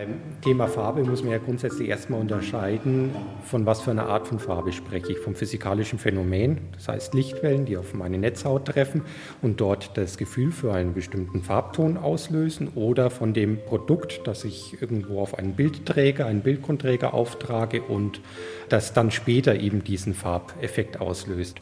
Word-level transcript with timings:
Beim 0.00 0.14
Thema 0.40 0.66
Farbe 0.66 1.04
muss 1.04 1.22
man 1.22 1.32
ja 1.32 1.36
grundsätzlich 1.36 1.90
erstmal 1.90 2.22
unterscheiden, 2.22 3.14
von 3.44 3.66
was 3.66 3.82
für 3.82 3.90
einer 3.90 4.06
Art 4.06 4.26
von 4.26 4.38
Farbe 4.38 4.72
spreche 4.72 5.12
ich. 5.12 5.18
Vom 5.18 5.34
physikalischen 5.34 5.98
Phänomen, 5.98 6.56
das 6.72 6.88
heißt 6.88 7.12
Lichtwellen, 7.12 7.66
die 7.66 7.76
auf 7.76 7.92
meine 7.92 8.16
Netzhaut 8.16 8.64
treffen 8.64 9.02
und 9.42 9.60
dort 9.60 9.98
das 9.98 10.16
Gefühl 10.16 10.52
für 10.52 10.72
einen 10.72 10.94
bestimmten 10.94 11.42
Farbton 11.42 11.98
auslösen, 11.98 12.68
oder 12.74 13.10
von 13.10 13.34
dem 13.34 13.58
Produkt, 13.66 14.22
das 14.24 14.44
ich 14.44 14.80
irgendwo 14.80 15.20
auf 15.20 15.38
einen 15.38 15.52
Bildträger, 15.52 16.24
einen 16.24 16.40
Bildgrundträger 16.40 17.12
auftrage 17.12 17.82
und 17.82 18.22
das 18.70 18.94
dann 18.94 19.10
später 19.10 19.56
eben 19.56 19.84
diesen 19.84 20.14
Farbeffekt 20.14 20.98
auslöst. 20.98 21.60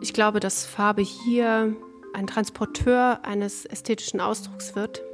Ich 0.00 0.12
glaube, 0.12 0.40
dass 0.40 0.66
Farbe 0.66 1.02
hier 1.02 1.76
ein 2.12 2.26
Transporteur 2.26 3.20
eines 3.22 3.66
ästhetischen 3.66 4.18
Ausdrucks 4.18 4.74
wird 4.74 5.04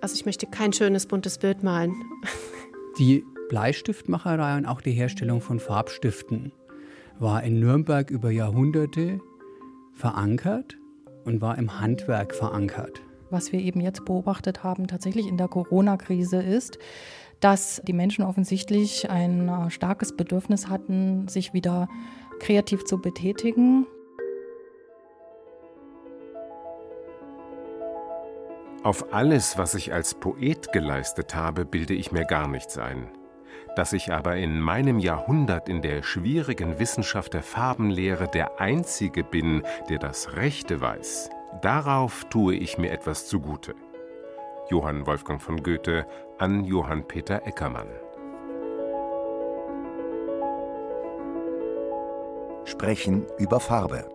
also 0.00 0.14
ich 0.14 0.26
möchte 0.26 0.46
kein 0.46 0.72
schönes 0.72 1.06
buntes 1.06 1.38
Bild 1.38 1.62
malen. 1.62 1.94
Die 2.98 3.24
Bleistiftmacherei 3.48 4.56
und 4.56 4.66
auch 4.66 4.80
die 4.80 4.92
Herstellung 4.92 5.40
von 5.40 5.60
Farbstiften 5.60 6.52
war 7.18 7.42
in 7.42 7.60
Nürnberg 7.60 8.10
über 8.10 8.30
Jahrhunderte 8.30 9.20
verankert 9.92 10.76
und 11.24 11.40
war 11.40 11.58
im 11.58 11.80
Handwerk 11.80 12.34
verankert. 12.34 13.02
Was 13.30 13.52
wir 13.52 13.60
eben 13.60 13.80
jetzt 13.80 14.04
beobachtet 14.04 14.62
haben, 14.62 14.86
tatsächlich 14.86 15.26
in 15.26 15.36
der 15.36 15.48
Corona-Krise 15.48 16.42
ist, 16.42 16.78
dass 17.40 17.82
die 17.86 17.92
Menschen 17.92 18.24
offensichtlich 18.24 19.10
ein 19.10 19.48
äh, 19.48 19.70
starkes 19.70 20.16
Bedürfnis 20.16 20.68
hatten, 20.68 21.28
sich 21.28 21.52
wieder 21.52 21.88
kreativ 22.38 22.84
zu 22.84 22.98
betätigen 23.00 23.86
Auf 28.86 29.12
alles, 29.12 29.58
was 29.58 29.74
ich 29.74 29.92
als 29.92 30.14
Poet 30.14 30.72
geleistet 30.72 31.34
habe, 31.34 31.64
bilde 31.64 31.92
ich 31.92 32.12
mir 32.12 32.24
gar 32.24 32.46
nichts 32.46 32.78
ein. 32.78 33.10
Dass 33.74 33.92
ich 33.92 34.12
aber 34.12 34.36
in 34.36 34.60
meinem 34.60 35.00
Jahrhundert 35.00 35.68
in 35.68 35.82
der 35.82 36.04
schwierigen 36.04 36.78
Wissenschaft 36.78 37.34
der 37.34 37.42
Farbenlehre 37.42 38.28
der 38.28 38.60
Einzige 38.60 39.24
bin, 39.24 39.64
der 39.88 39.98
das 39.98 40.36
Rechte 40.36 40.80
weiß, 40.80 41.30
darauf 41.62 42.26
tue 42.30 42.54
ich 42.54 42.78
mir 42.78 42.92
etwas 42.92 43.26
zugute. 43.26 43.74
Johann 44.70 45.04
Wolfgang 45.04 45.42
von 45.42 45.64
Goethe 45.64 46.06
an 46.38 46.64
Johann 46.64 47.08
Peter 47.08 47.44
Eckermann. 47.44 47.88
Sprechen 52.64 53.26
über 53.36 53.58
Farbe. 53.58 54.08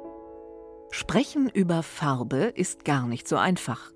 Sprechen 0.91 1.49
über 1.49 1.83
Farbe 1.83 2.53
ist 2.55 2.85
gar 2.85 3.05
nicht 3.05 3.27
so 3.27 3.35
einfach. 3.35 3.91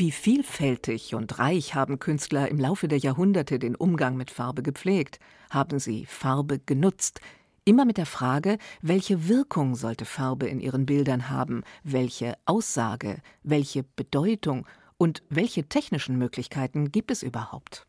Wie 0.00 0.12
vielfältig 0.12 1.14
und 1.14 1.38
reich 1.38 1.74
haben 1.74 1.98
Künstler 1.98 2.48
im 2.48 2.58
Laufe 2.58 2.88
der 2.88 2.96
Jahrhunderte 2.96 3.58
den 3.58 3.76
Umgang 3.76 4.16
mit 4.16 4.30
Farbe 4.30 4.62
gepflegt, 4.62 5.20
haben 5.50 5.78
sie 5.78 6.06
Farbe 6.06 6.58
genutzt, 6.58 7.20
immer 7.66 7.84
mit 7.84 7.98
der 7.98 8.06
Frage, 8.06 8.56
welche 8.80 9.28
Wirkung 9.28 9.74
sollte 9.74 10.06
Farbe 10.06 10.48
in 10.48 10.58
ihren 10.58 10.86
Bildern 10.86 11.28
haben, 11.28 11.64
welche 11.84 12.38
Aussage, 12.46 13.18
welche 13.42 13.82
Bedeutung 13.82 14.66
und 14.96 15.22
welche 15.28 15.68
technischen 15.68 16.16
Möglichkeiten 16.16 16.92
gibt 16.92 17.10
es 17.10 17.22
überhaupt. 17.22 17.86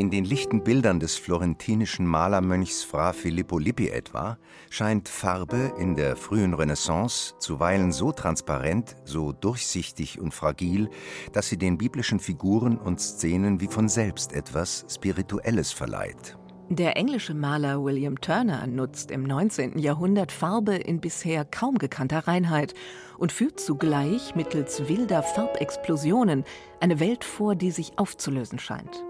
In 0.00 0.08
den 0.08 0.24
lichten 0.24 0.64
Bildern 0.64 0.98
des 0.98 1.16
florentinischen 1.16 2.06
Malermönchs 2.06 2.82
Fra 2.82 3.12
Filippo 3.12 3.58
Lippi 3.58 3.90
etwa 3.90 4.38
scheint 4.70 5.10
Farbe 5.10 5.74
in 5.78 5.94
der 5.94 6.16
frühen 6.16 6.54
Renaissance 6.54 7.34
zuweilen 7.38 7.92
so 7.92 8.10
transparent, 8.10 8.96
so 9.04 9.32
durchsichtig 9.32 10.18
und 10.18 10.32
fragil, 10.32 10.88
dass 11.34 11.50
sie 11.50 11.58
den 11.58 11.76
biblischen 11.76 12.18
Figuren 12.18 12.78
und 12.78 12.98
Szenen 12.98 13.60
wie 13.60 13.66
von 13.66 13.90
selbst 13.90 14.32
etwas 14.32 14.86
Spirituelles 14.88 15.70
verleiht. 15.70 16.38
Der 16.70 16.96
englische 16.96 17.34
Maler 17.34 17.84
William 17.84 18.18
Turner 18.22 18.66
nutzt 18.66 19.10
im 19.10 19.24
19. 19.24 19.78
Jahrhundert 19.78 20.32
Farbe 20.32 20.76
in 20.76 21.02
bisher 21.02 21.44
kaum 21.44 21.76
gekannter 21.76 22.26
Reinheit 22.26 22.72
und 23.18 23.32
führt 23.32 23.60
zugleich 23.60 24.34
mittels 24.34 24.88
wilder 24.88 25.22
Farbexplosionen 25.22 26.44
eine 26.80 27.00
Welt 27.00 27.22
vor, 27.22 27.54
die 27.54 27.70
sich 27.70 27.98
aufzulösen 27.98 28.58
scheint. 28.58 29.04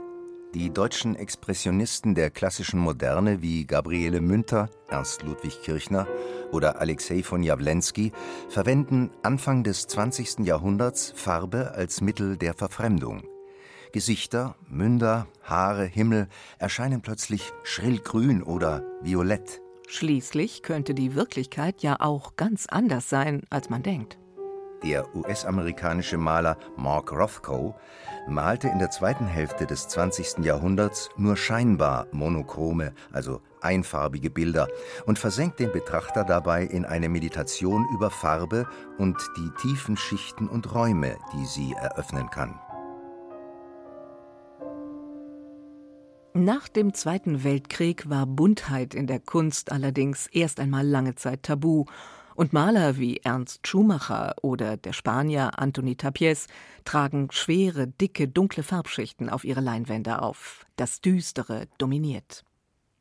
Die 0.54 0.70
deutschen 0.72 1.14
Expressionisten 1.14 2.16
der 2.16 2.28
klassischen 2.28 2.80
Moderne 2.80 3.40
wie 3.40 3.64
Gabriele 3.66 4.20
Münter, 4.20 4.68
Ernst 4.88 5.22
Ludwig 5.22 5.62
Kirchner 5.62 6.08
oder 6.50 6.80
Alexei 6.80 7.22
von 7.22 7.44
Jawlensky 7.44 8.10
verwenden 8.48 9.10
Anfang 9.22 9.62
des 9.62 9.86
20. 9.86 10.40
Jahrhunderts 10.40 11.12
Farbe 11.14 11.70
als 11.76 12.00
Mittel 12.00 12.36
der 12.36 12.54
Verfremdung. 12.54 13.22
Gesichter, 13.92 14.56
Münder, 14.68 15.28
Haare, 15.44 15.84
Himmel 15.84 16.26
erscheinen 16.58 17.00
plötzlich 17.00 17.52
schrillgrün 17.62 18.42
oder 18.42 18.82
violett. 19.02 19.60
Schließlich 19.86 20.64
könnte 20.64 20.94
die 20.94 21.14
Wirklichkeit 21.14 21.80
ja 21.82 22.00
auch 22.00 22.34
ganz 22.34 22.66
anders 22.66 23.08
sein, 23.08 23.42
als 23.50 23.70
man 23.70 23.84
denkt. 23.84 24.19
Der 24.82 25.14
US-amerikanische 25.14 26.16
Maler 26.16 26.56
Mark 26.76 27.12
Rothko 27.12 27.74
malte 28.26 28.68
in 28.68 28.78
der 28.78 28.91
zweiten 28.91 29.26
Hälfte 29.26 29.66
des 29.66 29.88
20. 29.88 30.38
Jahrhunderts 30.38 31.10
nur 31.16 31.36
scheinbar 31.36 32.06
monochrome, 32.12 32.94
also 33.12 33.42
einfarbige 33.60 34.30
Bilder 34.30 34.68
und 35.04 35.18
versenkt 35.18 35.60
den 35.60 35.70
Betrachter 35.70 36.24
dabei 36.24 36.64
in 36.64 36.86
eine 36.86 37.10
Meditation 37.10 37.86
über 37.92 38.08
Farbe 38.08 38.66
und 38.96 39.18
die 39.36 39.50
tiefen 39.60 39.98
Schichten 39.98 40.48
und 40.48 40.74
Räume, 40.74 41.18
die 41.34 41.44
sie 41.44 41.74
eröffnen 41.74 42.30
kann. 42.30 42.58
Nach 46.32 46.68
dem 46.68 46.94
Zweiten 46.94 47.44
Weltkrieg 47.44 48.08
war 48.08 48.24
Buntheit 48.24 48.94
in 48.94 49.06
der 49.06 49.18
Kunst 49.18 49.72
allerdings 49.72 50.26
erst 50.28 50.58
einmal 50.60 50.86
lange 50.86 51.16
Zeit 51.16 51.42
tabu 51.42 51.84
und 52.34 52.52
Maler 52.52 52.98
wie 52.98 53.18
Ernst 53.18 53.66
Schumacher 53.66 54.34
oder 54.42 54.76
der 54.76 54.92
Spanier 54.92 55.58
Antoni 55.58 55.96
Tapies 55.96 56.46
tragen 56.84 57.28
schwere, 57.30 57.86
dicke, 57.86 58.28
dunkle 58.28 58.62
Farbschichten 58.62 59.28
auf 59.28 59.44
ihre 59.44 59.60
Leinwände 59.60 60.22
auf. 60.22 60.66
Das 60.76 61.00
Düstere 61.00 61.68
dominiert. 61.78 62.44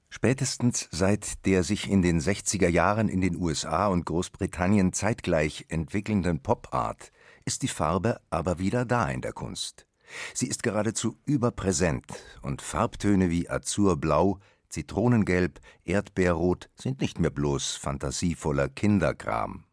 Spätestens 0.10 0.90
seit 0.92 1.46
der 1.46 1.64
sich 1.64 1.90
in 1.90 2.02
den 2.02 2.20
60er 2.20 2.68
Jahren 2.68 3.10
in 3.10 3.22
den 3.22 3.36
USA 3.36 3.88
und 3.88 4.06
Großbritannien 4.06 4.92
zeitgleich 4.92 5.66
entwickelnden 5.70 6.42
Pop-Art 6.42 7.12
ist 7.46 7.62
die 7.62 7.68
Farbe 7.68 8.20
aber 8.30 8.60
wieder 8.60 8.86
da 8.86 9.08
in 9.10 9.22
der 9.22 9.34
Kunst. 9.34 9.86
Sie 10.34 10.48
ist 10.48 10.64
geradezu 10.64 11.18
überpräsent 11.26 12.06
und 12.42 12.62
Farbtöne 12.62 13.30
wie 13.30 13.50
Azurblau, 13.50 14.40
Zitronengelb, 14.70 15.60
Erdbeerrot 15.84 16.70
sind 16.76 17.02
nicht 17.02 17.20
mehr 17.20 17.32
bloß 17.32 17.76
fantasievoller 17.76 18.70
Kinderkram. 18.70 19.66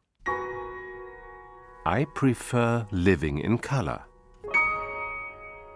I 1.86 2.04
prefer 2.14 2.88
living 2.90 3.38
in 3.38 3.60
color. 3.60 4.06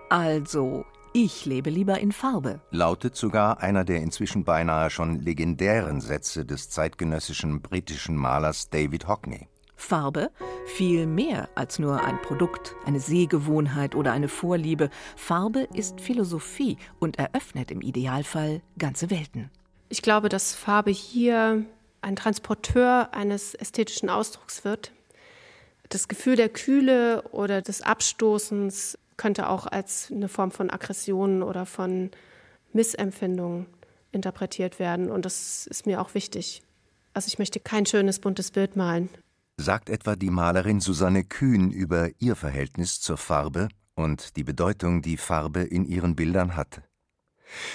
Also, 0.08 0.84
ich 1.12 1.44
lebe 1.44 1.70
lieber 1.70 2.00
in 2.00 2.10
Farbe, 2.10 2.60
lautet 2.70 3.14
sogar 3.14 3.60
einer 3.60 3.84
der 3.84 4.00
inzwischen 4.00 4.42
beinahe 4.42 4.90
schon 4.90 5.20
legendären 5.20 6.00
Sätze 6.00 6.44
des 6.44 6.70
zeitgenössischen 6.70 7.62
britischen 7.62 8.16
Malers 8.16 8.70
David 8.70 9.06
Hockney. 9.06 9.49
Farbe 9.80 10.30
viel 10.66 11.06
mehr 11.06 11.48
als 11.54 11.78
nur 11.78 12.02
ein 12.04 12.20
Produkt, 12.22 12.76
eine 12.84 13.00
Sehgewohnheit 13.00 13.94
oder 13.94 14.12
eine 14.12 14.28
Vorliebe. 14.28 14.90
Farbe 15.16 15.66
ist 15.74 16.00
Philosophie 16.00 16.76
und 16.98 17.18
eröffnet 17.18 17.70
im 17.70 17.80
Idealfall 17.80 18.60
ganze 18.78 19.10
Welten. 19.10 19.50
Ich 19.88 20.02
glaube, 20.02 20.28
dass 20.28 20.54
Farbe 20.54 20.90
hier 20.90 21.64
ein 22.02 22.14
Transporteur 22.14 23.12
eines 23.12 23.54
ästhetischen 23.54 24.10
Ausdrucks 24.10 24.64
wird. 24.64 24.92
Das 25.88 26.06
Gefühl 26.06 26.36
der 26.36 26.50
Kühle 26.50 27.22
oder 27.32 27.62
des 27.62 27.82
Abstoßens 27.82 28.98
könnte 29.16 29.48
auch 29.48 29.66
als 29.66 30.10
eine 30.12 30.28
Form 30.28 30.50
von 30.50 30.70
Aggression 30.70 31.42
oder 31.42 31.66
von 31.66 32.10
Missempfindung 32.72 33.66
interpretiert 34.12 34.78
werden. 34.78 35.10
Und 35.10 35.24
das 35.24 35.66
ist 35.66 35.86
mir 35.86 36.00
auch 36.00 36.14
wichtig. 36.14 36.62
Also 37.12 37.26
ich 37.26 37.38
möchte 37.38 37.58
kein 37.58 37.86
schönes 37.86 38.20
buntes 38.20 38.52
Bild 38.52 38.76
malen 38.76 39.08
sagt 39.60 39.90
etwa 39.90 40.16
die 40.16 40.30
Malerin 40.30 40.80
Susanne 40.80 41.24
Kühn 41.24 41.70
über 41.70 42.10
ihr 42.18 42.34
Verhältnis 42.34 43.00
zur 43.00 43.18
Farbe 43.18 43.68
und 43.94 44.36
die 44.36 44.44
Bedeutung, 44.44 45.02
die 45.02 45.18
Farbe 45.18 45.60
in 45.60 45.84
ihren 45.84 46.16
Bildern 46.16 46.56
hat. 46.56 46.82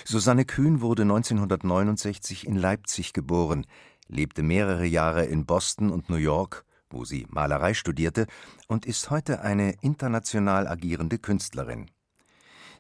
Susanne 0.04 0.46
Kühn 0.46 0.82
wurde 0.82 1.04
1969 1.04 2.48
in 2.48 2.56
Leipzig 2.56 3.14
geboren, 3.14 3.68
lebte 4.08 4.42
mehrere 4.42 4.86
Jahre 4.86 5.26
in 5.26 5.46
Boston 5.46 5.92
und 5.92 6.10
New 6.10 6.16
York, 6.16 6.66
wo 6.90 7.06
sie 7.06 7.28
Malerei 7.30 7.74
studierte, 7.74 8.26
und 8.68 8.86
ist 8.86 9.10
heute 9.10 9.42
eine 9.42 9.76
international 9.82 10.68
agierende 10.68 11.20
Künstlerin. 11.20 11.92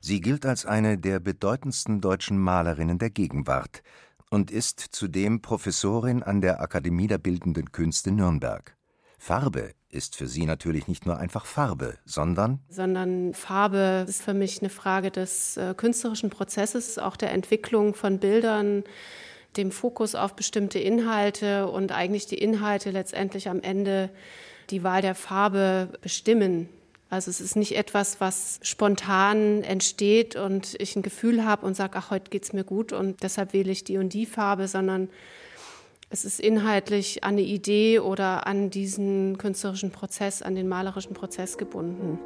Sie 0.01 0.19
gilt 0.19 0.45
als 0.45 0.65
eine 0.65 0.97
der 0.97 1.19
bedeutendsten 1.19 2.01
deutschen 2.01 2.37
Malerinnen 2.37 2.97
der 2.97 3.09
Gegenwart 3.09 3.83
und 4.29 4.51
ist 4.51 4.79
zudem 4.79 5.41
Professorin 5.41 6.23
an 6.23 6.41
der 6.41 6.61
Akademie 6.61 7.07
der 7.07 7.17
Bildenden 7.17 7.71
Künste 7.71 8.11
Nürnberg. 8.11 8.74
Farbe 9.17 9.73
ist 9.89 10.15
für 10.15 10.27
sie 10.27 10.45
natürlich 10.45 10.87
nicht 10.87 11.05
nur 11.05 11.17
einfach 11.17 11.45
Farbe, 11.45 11.97
sondern 12.05 12.59
sondern 12.69 13.33
Farbe 13.33 14.05
ist 14.07 14.21
für 14.21 14.33
mich 14.33 14.59
eine 14.61 14.69
Frage 14.69 15.09
des 15.09 15.57
äh, 15.57 15.73
künstlerischen 15.75 16.29
Prozesses, 16.29 16.99
auch 16.99 17.15
der 17.15 17.31
Entwicklung 17.31 17.93
von 17.93 18.19
Bildern, 18.19 18.83
dem 19.57 19.71
Fokus 19.71 20.15
auf 20.15 20.35
bestimmte 20.35 20.79
Inhalte 20.79 21.67
und 21.67 21.91
eigentlich 21.91 22.25
die 22.25 22.37
Inhalte 22.37 22.91
letztendlich 22.91 23.49
am 23.49 23.61
Ende 23.61 24.09
die 24.69 24.83
Wahl 24.83 25.01
der 25.01 25.15
Farbe 25.15 25.89
bestimmen. 26.01 26.69
Also 27.09 27.29
es 27.29 27.39
ist 27.39 27.55
nicht 27.55 27.77
etwas, 27.77 28.19
was 28.19 28.59
spontan 28.63 29.63
entsteht 29.63 30.35
und 30.35 30.75
ich 30.79 30.95
ein 30.95 31.03
Gefühl 31.03 31.45
habe 31.45 31.65
und 31.65 31.75
sage, 31.75 31.97
ach, 31.97 32.09
heute 32.09 32.29
geht 32.31 32.43
es 32.43 32.53
mir 32.53 32.63
gut 32.63 32.91
und 32.91 33.23
deshalb 33.23 33.53
wähle 33.53 33.71
ich 33.71 33.83
die 33.83 33.97
und 33.97 34.13
die 34.13 34.25
Farbe, 34.25 34.67
sondern 34.67 35.09
es 36.09 36.25
ist 36.25 36.39
inhaltlich 36.39 37.23
an 37.23 37.35
eine 37.35 37.41
Idee 37.41 37.99
oder 37.99 38.47
an 38.47 38.69
diesen 38.69 39.37
künstlerischen 39.37 39.91
Prozess, 39.91 40.41
an 40.41 40.55
den 40.55 40.67
malerischen 40.67 41.13
Prozess 41.13 41.57
gebunden. 41.57 42.19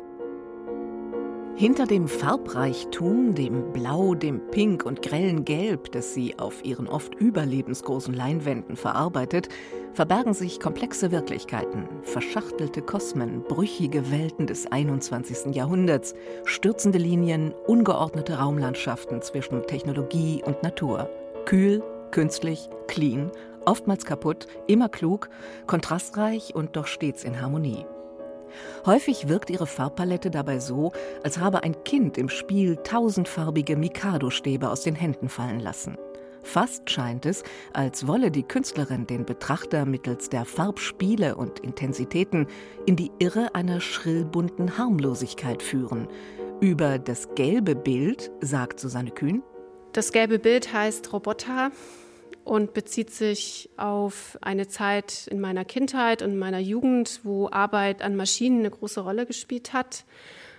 Hinter 1.55 1.87
dem 1.87 2.07
Farbreichtum, 2.07 3.35
dem 3.35 3.73
Blau, 3.73 4.15
dem 4.15 4.39
Pink 4.49 4.85
und 4.85 5.01
grellen 5.01 5.43
Gelb, 5.43 5.91
das 5.91 6.13
sie 6.13 6.39
auf 6.39 6.63
ihren 6.63 6.87
oft 6.87 7.15
überlebensgroßen 7.15 8.13
Leinwänden 8.13 8.77
verarbeitet, 8.77 9.49
verbergen 9.93 10.33
sich 10.33 10.61
komplexe 10.61 11.11
Wirklichkeiten, 11.11 11.89
verschachtelte 12.03 12.81
Kosmen, 12.81 13.43
brüchige 13.43 14.09
Welten 14.09 14.47
des 14.47 14.71
21. 14.71 15.53
Jahrhunderts, 15.53 16.13
stürzende 16.45 16.97
Linien, 16.97 17.53
ungeordnete 17.67 18.35
Raumlandschaften 18.35 19.21
zwischen 19.21 19.63
Technologie 19.67 20.41
und 20.45 20.63
Natur. 20.63 21.09
Kühl, 21.45 21.83
künstlich, 22.11 22.69
clean, 22.87 23.31
oftmals 23.65 24.05
kaputt, 24.05 24.47
immer 24.67 24.89
klug, 24.89 25.29
kontrastreich 25.67 26.55
und 26.55 26.75
doch 26.75 26.87
stets 26.87 27.23
in 27.23 27.41
Harmonie. 27.41 27.85
Häufig 28.85 29.27
wirkt 29.27 29.49
ihre 29.49 29.67
Farbpalette 29.67 30.31
dabei 30.31 30.59
so, 30.59 30.91
als 31.23 31.37
habe 31.37 31.63
ein 31.63 31.83
Kind 31.83 32.17
im 32.17 32.29
Spiel 32.29 32.77
tausendfarbige 32.77 33.75
Mikado-Stäbe 33.75 34.69
aus 34.69 34.81
den 34.81 34.95
Händen 34.95 35.29
fallen 35.29 35.59
lassen. 35.59 35.97
Fast 36.41 36.89
scheint 36.89 37.25
es, 37.25 37.43
als 37.73 38.07
wolle 38.07 38.31
die 38.31 38.43
Künstlerin 38.43 39.05
den 39.05 39.25
Betrachter 39.25 39.85
mittels 39.85 40.29
der 40.29 40.45
Farbspiele 40.45 41.35
und 41.35 41.59
Intensitäten 41.59 42.47
in 42.85 42.95
die 42.95 43.11
Irre 43.19 43.53
einer 43.55 43.81
schrillbunten 43.81 44.77
Harmlosigkeit 44.77 45.61
führen. 45.61 46.07
Über 46.61 46.97
das 46.97 47.35
gelbe 47.35 47.75
Bild 47.75 48.31
sagt 48.41 48.79
Susanne 48.79 49.11
Kühn. 49.11 49.43
Das 49.93 50.11
gelbe 50.11 50.39
Bild 50.39 50.73
heißt 50.73 51.11
Roboter 51.13 51.71
und 52.49 52.73
bezieht 52.73 53.11
sich 53.11 53.69
auf 53.77 54.35
eine 54.41 54.67
Zeit 54.67 55.27
in 55.27 55.39
meiner 55.39 55.65
Kindheit 55.65 56.23
und 56.23 56.35
meiner 56.35 56.57
Jugend, 56.57 57.19
wo 57.21 57.47
Arbeit 57.51 58.01
an 58.01 58.15
Maschinen 58.15 58.61
eine 58.61 58.71
große 58.71 59.01
Rolle 59.01 59.27
gespielt 59.27 59.71
hat. 59.71 60.03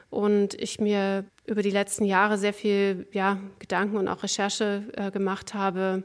Und 0.08 0.54
ich 0.54 0.78
mir 0.78 1.25
über 1.46 1.62
die 1.62 1.72
letzten 1.72 2.04
Jahre 2.04 2.38
sehr 2.38 2.52
viel 2.52 3.08
ja, 3.10 3.40
Gedanken 3.58 3.96
und 3.96 4.06
auch 4.06 4.22
Recherche 4.22 4.84
äh, 4.92 5.10
gemacht 5.10 5.52
habe, 5.52 6.04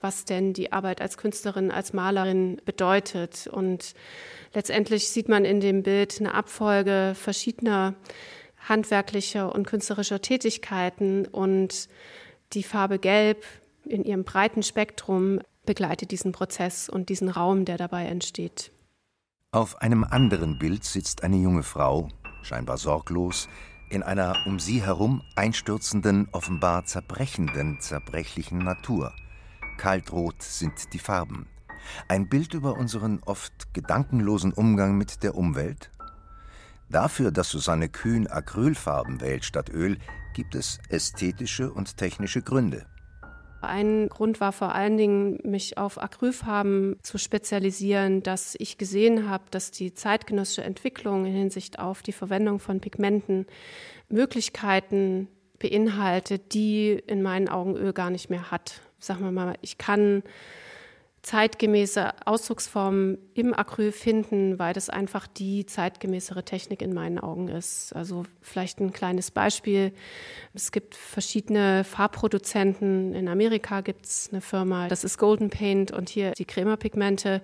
was 0.00 0.24
denn 0.24 0.54
die 0.54 0.72
Arbeit 0.72 1.02
als 1.02 1.18
Künstlerin, 1.18 1.70
als 1.70 1.92
Malerin 1.92 2.62
bedeutet. 2.64 3.46
Und 3.46 3.92
letztendlich 4.54 5.10
sieht 5.10 5.28
man 5.28 5.44
in 5.44 5.60
dem 5.60 5.82
Bild 5.82 6.18
eine 6.18 6.32
Abfolge 6.32 7.12
verschiedener 7.14 7.94
handwerklicher 8.66 9.54
und 9.54 9.66
künstlerischer 9.66 10.22
Tätigkeiten 10.22 11.26
und 11.26 11.90
die 12.54 12.62
Farbe 12.62 12.98
Gelb 12.98 13.44
in 13.86 14.04
ihrem 14.04 14.24
breiten 14.24 14.62
Spektrum 14.62 15.40
begleitet 15.64 16.10
diesen 16.10 16.32
Prozess 16.32 16.88
und 16.88 17.08
diesen 17.08 17.28
Raum, 17.28 17.64
der 17.64 17.76
dabei 17.76 18.06
entsteht. 18.06 18.72
Auf 19.52 19.80
einem 19.80 20.04
anderen 20.04 20.58
Bild 20.58 20.84
sitzt 20.84 21.22
eine 21.22 21.36
junge 21.36 21.62
Frau, 21.62 22.08
scheinbar 22.42 22.78
sorglos, 22.78 23.48
in 23.88 24.02
einer 24.02 24.36
um 24.46 24.58
sie 24.58 24.82
herum 24.82 25.22
einstürzenden, 25.36 26.28
offenbar 26.32 26.84
zerbrechenden, 26.84 27.80
zerbrechlichen 27.80 28.58
Natur. 28.58 29.12
Kaltrot 29.78 30.42
sind 30.42 30.92
die 30.92 30.98
Farben. 30.98 31.46
Ein 32.08 32.28
Bild 32.28 32.54
über 32.54 32.76
unseren 32.76 33.20
oft 33.24 33.72
gedankenlosen 33.72 34.52
Umgang 34.52 34.96
mit 34.96 35.22
der 35.22 35.36
Umwelt? 35.36 35.90
Dafür, 36.88 37.30
dass 37.30 37.50
Susanne 37.50 37.88
Kühn 37.88 38.26
Acrylfarben 38.26 39.20
wählt 39.20 39.44
statt 39.44 39.70
Öl, 39.70 39.98
gibt 40.34 40.54
es 40.54 40.78
ästhetische 40.88 41.72
und 41.72 41.96
technische 41.96 42.42
Gründe. 42.42 42.86
Ein 43.62 44.08
Grund 44.08 44.40
war 44.40 44.52
vor 44.52 44.74
allen 44.74 44.96
Dingen, 44.96 45.38
mich 45.42 45.78
auf 45.78 46.00
Acrylfarben 46.00 46.96
zu 47.02 47.18
spezialisieren, 47.18 48.22
dass 48.22 48.54
ich 48.58 48.78
gesehen 48.78 49.28
habe, 49.28 49.44
dass 49.50 49.70
die 49.70 49.94
zeitgenössische 49.94 50.62
Entwicklung 50.62 51.24
in 51.24 51.32
Hinsicht 51.32 51.78
auf 51.78 52.02
die 52.02 52.12
Verwendung 52.12 52.58
von 52.58 52.80
Pigmenten 52.80 53.46
Möglichkeiten 54.08 55.28
beinhaltet, 55.58 56.54
die 56.54 56.92
in 57.06 57.22
meinen 57.22 57.48
Augen 57.48 57.76
Öl 57.76 57.92
gar 57.92 58.10
nicht 58.10 58.30
mehr 58.30 58.50
hat. 58.50 58.80
Sagen 58.98 59.24
wir 59.24 59.32
mal, 59.32 59.54
ich 59.62 59.78
kann 59.78 60.22
zeitgemäße 61.26 62.12
Ausdrucksformen 62.24 63.18
im 63.34 63.52
Acryl 63.52 63.90
finden, 63.90 64.60
weil 64.60 64.72
das 64.72 64.88
einfach 64.88 65.26
die 65.26 65.66
zeitgemäßere 65.66 66.44
Technik 66.44 66.82
in 66.82 66.94
meinen 66.94 67.18
Augen 67.18 67.48
ist. 67.48 67.92
Also 67.96 68.22
vielleicht 68.40 68.78
ein 68.78 68.92
kleines 68.92 69.32
Beispiel. 69.32 69.92
Es 70.54 70.70
gibt 70.70 70.94
verschiedene 70.94 71.82
Farbproduzenten. 71.82 73.12
In 73.12 73.26
Amerika 73.26 73.80
gibt 73.80 74.06
es 74.06 74.28
eine 74.30 74.40
Firma, 74.40 74.86
das 74.86 75.02
ist 75.02 75.18
Golden 75.18 75.50
Paint 75.50 75.90
und 75.90 76.08
hier 76.08 76.30
die 76.30 76.44
Crema-Pigmente, 76.44 77.42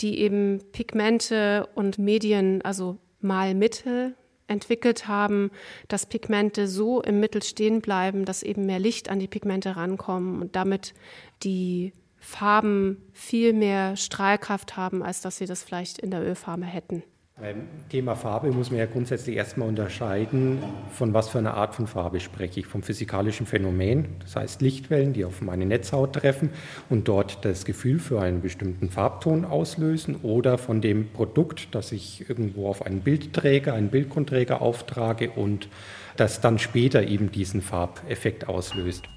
die 0.00 0.20
eben 0.20 0.62
Pigmente 0.72 1.68
und 1.74 1.98
Medien, 1.98 2.62
also 2.62 2.96
Malmittel, 3.20 4.14
entwickelt 4.46 5.08
haben, 5.08 5.50
dass 5.88 6.06
Pigmente 6.06 6.68
so 6.68 7.02
im 7.02 7.20
Mittel 7.20 7.42
stehen 7.42 7.82
bleiben, 7.82 8.24
dass 8.24 8.42
eben 8.42 8.64
mehr 8.64 8.78
Licht 8.78 9.10
an 9.10 9.18
die 9.18 9.28
Pigmente 9.28 9.76
rankommen 9.76 10.40
und 10.40 10.56
damit 10.56 10.94
die 11.42 11.92
Farben 12.24 12.96
viel 13.12 13.52
mehr 13.52 13.96
Strahlkraft 13.96 14.76
haben, 14.76 15.02
als 15.02 15.20
dass 15.20 15.36
sie 15.36 15.46
das 15.46 15.62
vielleicht 15.62 15.98
in 15.98 16.10
der 16.10 16.22
Ölfarbe 16.22 16.64
hätten. 16.64 17.02
Beim 17.38 17.66
Thema 17.90 18.14
Farbe 18.14 18.52
muss 18.52 18.70
man 18.70 18.78
ja 18.78 18.86
grundsätzlich 18.86 19.36
erstmal 19.36 19.68
unterscheiden, 19.68 20.62
von 20.92 21.12
was 21.12 21.28
für 21.28 21.38
einer 21.38 21.54
Art 21.54 21.74
von 21.74 21.88
Farbe 21.88 22.20
spreche 22.20 22.60
ich. 22.60 22.66
Vom 22.66 22.82
physikalischen 22.82 23.44
Phänomen, 23.44 24.06
das 24.20 24.36
heißt 24.36 24.62
Lichtwellen, 24.62 25.12
die 25.12 25.24
auf 25.24 25.42
meine 25.42 25.66
Netzhaut 25.66 26.12
treffen 26.12 26.50
und 26.88 27.08
dort 27.08 27.44
das 27.44 27.64
Gefühl 27.64 27.98
für 27.98 28.22
einen 28.22 28.40
bestimmten 28.40 28.88
Farbton 28.88 29.44
auslösen 29.44 30.16
oder 30.22 30.58
von 30.58 30.80
dem 30.80 31.12
Produkt, 31.12 31.74
das 31.74 31.90
ich 31.90 32.28
irgendwo 32.28 32.68
auf 32.68 32.86
einen 32.86 33.00
Bildträger, 33.00 33.74
einen 33.74 33.90
Bildgrundträger 33.90 34.62
auftrage 34.62 35.30
und 35.30 35.68
das 36.16 36.40
dann 36.40 36.60
später 36.60 37.02
eben 37.02 37.32
diesen 37.32 37.62
Farbeffekt 37.62 38.48
auslöst 38.48 39.08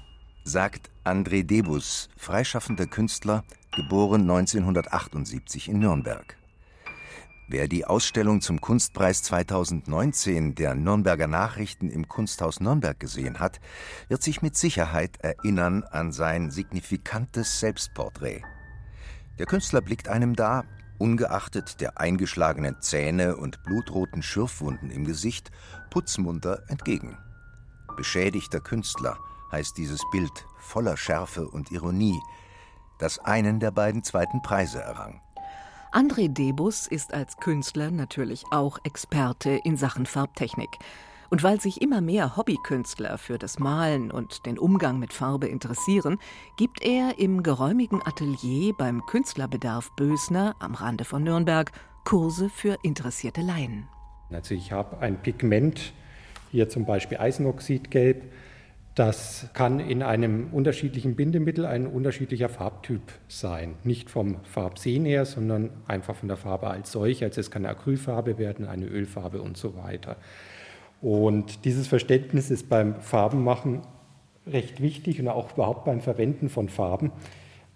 sagt 0.48 0.90
André 1.04 1.44
Debus, 1.44 2.08
freischaffender 2.16 2.86
Künstler, 2.86 3.44
geboren 3.76 4.22
1978 4.22 5.68
in 5.68 5.80
Nürnberg. 5.80 6.36
Wer 7.48 7.68
die 7.68 7.84
Ausstellung 7.84 8.40
zum 8.40 8.60
Kunstpreis 8.60 9.22
2019 9.22 10.54
der 10.54 10.74
Nürnberger 10.74 11.26
Nachrichten 11.26 11.90
im 11.90 12.08
Kunsthaus 12.08 12.60
Nürnberg 12.60 12.98
gesehen 12.98 13.40
hat, 13.40 13.60
wird 14.08 14.22
sich 14.22 14.42
mit 14.42 14.56
Sicherheit 14.56 15.18
erinnern 15.20 15.82
an 15.84 16.12
sein 16.12 16.50
signifikantes 16.50 17.60
Selbstporträt. 17.60 18.42
Der 19.38 19.46
Künstler 19.46 19.80
blickt 19.80 20.08
einem 20.08 20.34
da, 20.34 20.64
ungeachtet 20.98 21.80
der 21.80 22.00
eingeschlagenen 22.00 22.80
Zähne 22.80 23.36
und 23.36 23.62
blutroten 23.64 24.22
Schürfwunden 24.22 24.90
im 24.90 25.04
Gesicht, 25.04 25.50
putzmunter 25.90 26.64
entgegen. 26.68 27.16
Beschädigter 27.96 28.60
Künstler, 28.60 29.18
heißt 29.50 29.76
dieses 29.76 30.02
Bild 30.10 30.46
voller 30.58 30.96
Schärfe 30.96 31.48
und 31.48 31.70
Ironie, 31.70 32.20
das 32.98 33.18
einen 33.18 33.60
der 33.60 33.70
beiden 33.70 34.02
zweiten 34.02 34.42
Preise 34.42 34.80
errang. 34.80 35.20
André 35.92 36.28
Debus 36.28 36.86
ist 36.86 37.14
als 37.14 37.38
Künstler 37.38 37.90
natürlich 37.90 38.44
auch 38.50 38.78
Experte 38.84 39.58
in 39.64 39.76
Sachen 39.76 40.04
Farbtechnik. 40.04 40.68
Und 41.30 41.42
weil 41.42 41.60
sich 41.60 41.82
immer 41.82 42.00
mehr 42.00 42.36
Hobbykünstler 42.36 43.18
für 43.18 43.38
das 43.38 43.58
Malen 43.58 44.10
und 44.10 44.46
den 44.46 44.58
Umgang 44.58 44.98
mit 44.98 45.12
Farbe 45.12 45.46
interessieren, 45.46 46.18
gibt 46.56 46.82
er 46.82 47.18
im 47.18 47.42
geräumigen 47.42 48.00
Atelier 48.02 48.74
beim 48.76 49.04
Künstlerbedarf 49.06 49.90
Bösner 49.96 50.56
am 50.58 50.74
Rande 50.74 51.04
von 51.04 51.22
Nürnberg 51.22 51.70
Kurse 52.04 52.48
für 52.48 52.78
interessierte 52.82 53.42
Laien. 53.42 53.88
Also 54.30 54.54
ich 54.54 54.72
habe 54.72 54.98
ein 54.98 55.20
Pigment, 55.20 55.92
hier 56.50 56.70
zum 56.70 56.86
Beispiel 56.86 57.18
Eisenoxidgelb, 57.18 58.32
das 58.98 59.46
kann 59.54 59.78
in 59.78 60.02
einem 60.02 60.48
unterschiedlichen 60.50 61.14
Bindemittel 61.14 61.66
ein 61.66 61.86
unterschiedlicher 61.86 62.48
Farbtyp 62.48 63.02
sein. 63.28 63.74
Nicht 63.84 64.10
vom 64.10 64.42
Farbsehen 64.42 65.04
her, 65.04 65.24
sondern 65.24 65.70
einfach 65.86 66.16
von 66.16 66.26
der 66.26 66.36
Farbe 66.36 66.68
als 66.68 66.90
solche. 66.90 67.26
Also 67.26 67.40
es 67.40 67.52
kann 67.52 67.64
eine 67.64 67.76
Acrylfarbe 67.76 68.38
werden, 68.38 68.66
eine 68.66 68.86
Ölfarbe 68.86 69.40
und 69.40 69.56
so 69.56 69.76
weiter. 69.76 70.16
Und 71.00 71.64
dieses 71.64 71.86
Verständnis 71.86 72.50
ist 72.50 72.68
beim 72.68 73.00
Farbenmachen 73.00 73.82
recht 74.48 74.82
wichtig 74.82 75.20
und 75.20 75.28
auch 75.28 75.52
überhaupt 75.54 75.84
beim 75.84 76.00
Verwenden 76.00 76.48
von 76.48 76.68
Farben, 76.68 77.12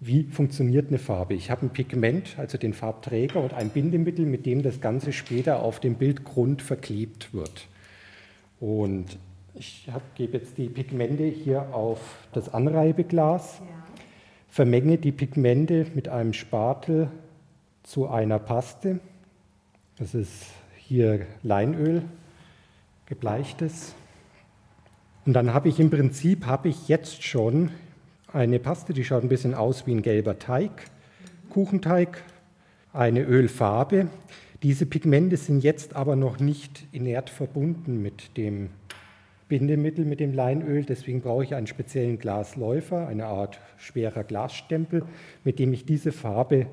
wie 0.01 0.25
funktioniert 0.25 0.89
eine 0.89 0.99
Farbe. 0.99 1.35
Ich 1.35 1.53
habe 1.53 1.67
ein 1.67 1.71
Pigment, 1.71 2.37
also 2.37 2.59
den 2.59 2.73
Farbträger 2.73 3.41
und 3.41 3.55
ein 3.55 3.69
Bindemittel, 3.69 4.27
mit 4.27 4.45
dem 4.45 4.63
das 4.63 4.81
Ganze 4.81 5.13
später 5.13 5.63
auf 5.63 5.79
dem 5.79 5.95
Bildgrund 5.95 6.63
verklebt 6.63 7.33
wird. 7.33 7.69
Und 8.59 9.19
ich 9.55 9.89
gebe 10.15 10.39
jetzt 10.39 10.57
die 10.59 10.69
Pigmente 10.69 11.25
hier 11.25 11.75
auf 11.75 12.01
das 12.33 12.53
Anreibeglas, 12.53 13.61
ja. 13.61 13.67
vermenge 14.49 14.99
die 14.99 15.13
Pigmente 15.13 15.87
mit 15.95 16.09
einem 16.09 16.33
Spatel 16.33 17.11
zu 17.83 18.09
einer 18.09 18.39
Paste. 18.39 19.01
Das 19.99 20.15
ist 20.15 20.47
hier 20.77 21.27
Leinöl, 21.43 22.03
gebleichtes. 23.07 23.95
Und 25.27 25.35
dann 25.35 25.53
habe 25.55 25.69
ich 25.69 25.79
im 25.79 25.91
Prinzip, 25.91 26.47
habe 26.47 26.69
ich 26.69 26.89
jetzt 26.89 27.23
schon 27.23 27.71
eine 28.33 28.59
Paste, 28.59 28.93
die 28.93 29.05
schaut 29.05 29.23
ein 29.23 29.29
bisschen 29.29 29.55
aus 29.55 29.87
wie 29.87 29.93
ein 29.93 30.03
gelber 30.03 30.39
Teig, 30.39 30.91
Kuchenteig, 31.51 32.23
eine 32.93 33.23
Ölfarbe. 33.23 34.09
Diese 34.63 34.87
Pigmente 34.87 35.37
sind 35.37 35.63
jetzt 35.63 35.95
aber 35.95 36.17
noch 36.17 36.41
nicht 36.41 36.87
inert 36.93 37.31
verbunden 37.31 38.01
mit 38.01 38.37
dem 38.37 38.71
Bindemittel, 39.49 40.05
mit 40.05 40.21
dem 40.21 40.33
Leinöl. 40.33 40.85
Deswegen 40.85 41.21
brauche 41.21 41.45
ich 41.45 41.55
einen 41.55 41.67
speziellen 41.67 42.19
Glasläufer, 42.19 43.07
eine 43.07 43.27
Art 43.27 43.61
schwerer 43.77 44.25
Glasstempel, 44.25 45.05
mit 45.45 45.59
dem 45.59 45.73
ich 45.73 45.85
diese 45.85 46.13
Farbe 46.13 46.67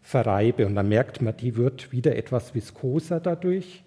verreibe. 0.00 0.66
Und 0.66 0.74
dann 0.74 0.88
merkt 0.88 1.22
man, 1.22 1.36
die 1.36 1.56
wird 1.56 1.92
wieder 1.92 2.16
etwas 2.16 2.54
viskoser 2.54 3.20
dadurch. 3.20 3.84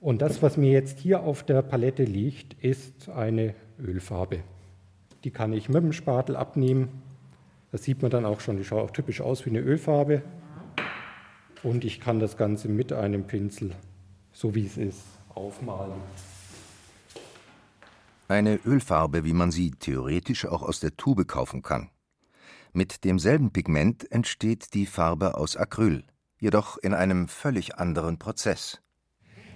Und 0.00 0.22
das, 0.22 0.42
was 0.42 0.56
mir 0.56 0.70
jetzt 0.70 1.00
hier 1.00 1.22
auf 1.22 1.42
der 1.42 1.62
Palette 1.62 2.04
liegt, 2.04 2.62
ist 2.62 3.08
eine 3.08 3.54
Ölfarbe. 3.80 4.40
Die 5.24 5.30
kann 5.30 5.52
ich 5.52 5.68
mit 5.68 5.82
dem 5.82 5.92
Spatel 5.92 6.36
abnehmen. 6.36 6.88
Das 7.72 7.82
sieht 7.82 8.00
man 8.00 8.10
dann 8.10 8.24
auch 8.24 8.40
schon, 8.40 8.56
die 8.56 8.64
schaut 8.64 8.82
auch 8.82 8.92
typisch 8.92 9.20
aus 9.20 9.44
wie 9.44 9.50
eine 9.50 9.60
Ölfarbe. 9.60 10.22
Und 11.62 11.84
ich 11.84 12.00
kann 12.00 12.20
das 12.20 12.36
Ganze 12.36 12.68
mit 12.68 12.92
einem 12.92 13.24
Pinsel, 13.24 13.72
so 14.32 14.54
wie 14.54 14.64
es 14.64 14.76
ist, 14.76 15.02
aufmalen. 15.34 16.00
Eine 18.30 18.56
Ölfarbe, 18.66 19.24
wie 19.24 19.32
man 19.32 19.50
sie 19.50 19.70
theoretisch 19.70 20.44
auch 20.44 20.60
aus 20.60 20.80
der 20.80 20.98
Tube 20.98 21.26
kaufen 21.26 21.62
kann. 21.62 21.88
Mit 22.74 23.04
demselben 23.04 23.52
Pigment 23.52 24.12
entsteht 24.12 24.74
die 24.74 24.84
Farbe 24.84 25.34
aus 25.34 25.56
Acryl, 25.56 26.04
jedoch 26.38 26.76
in 26.76 26.92
einem 26.92 27.28
völlig 27.28 27.76
anderen 27.76 28.18
Prozess. 28.18 28.82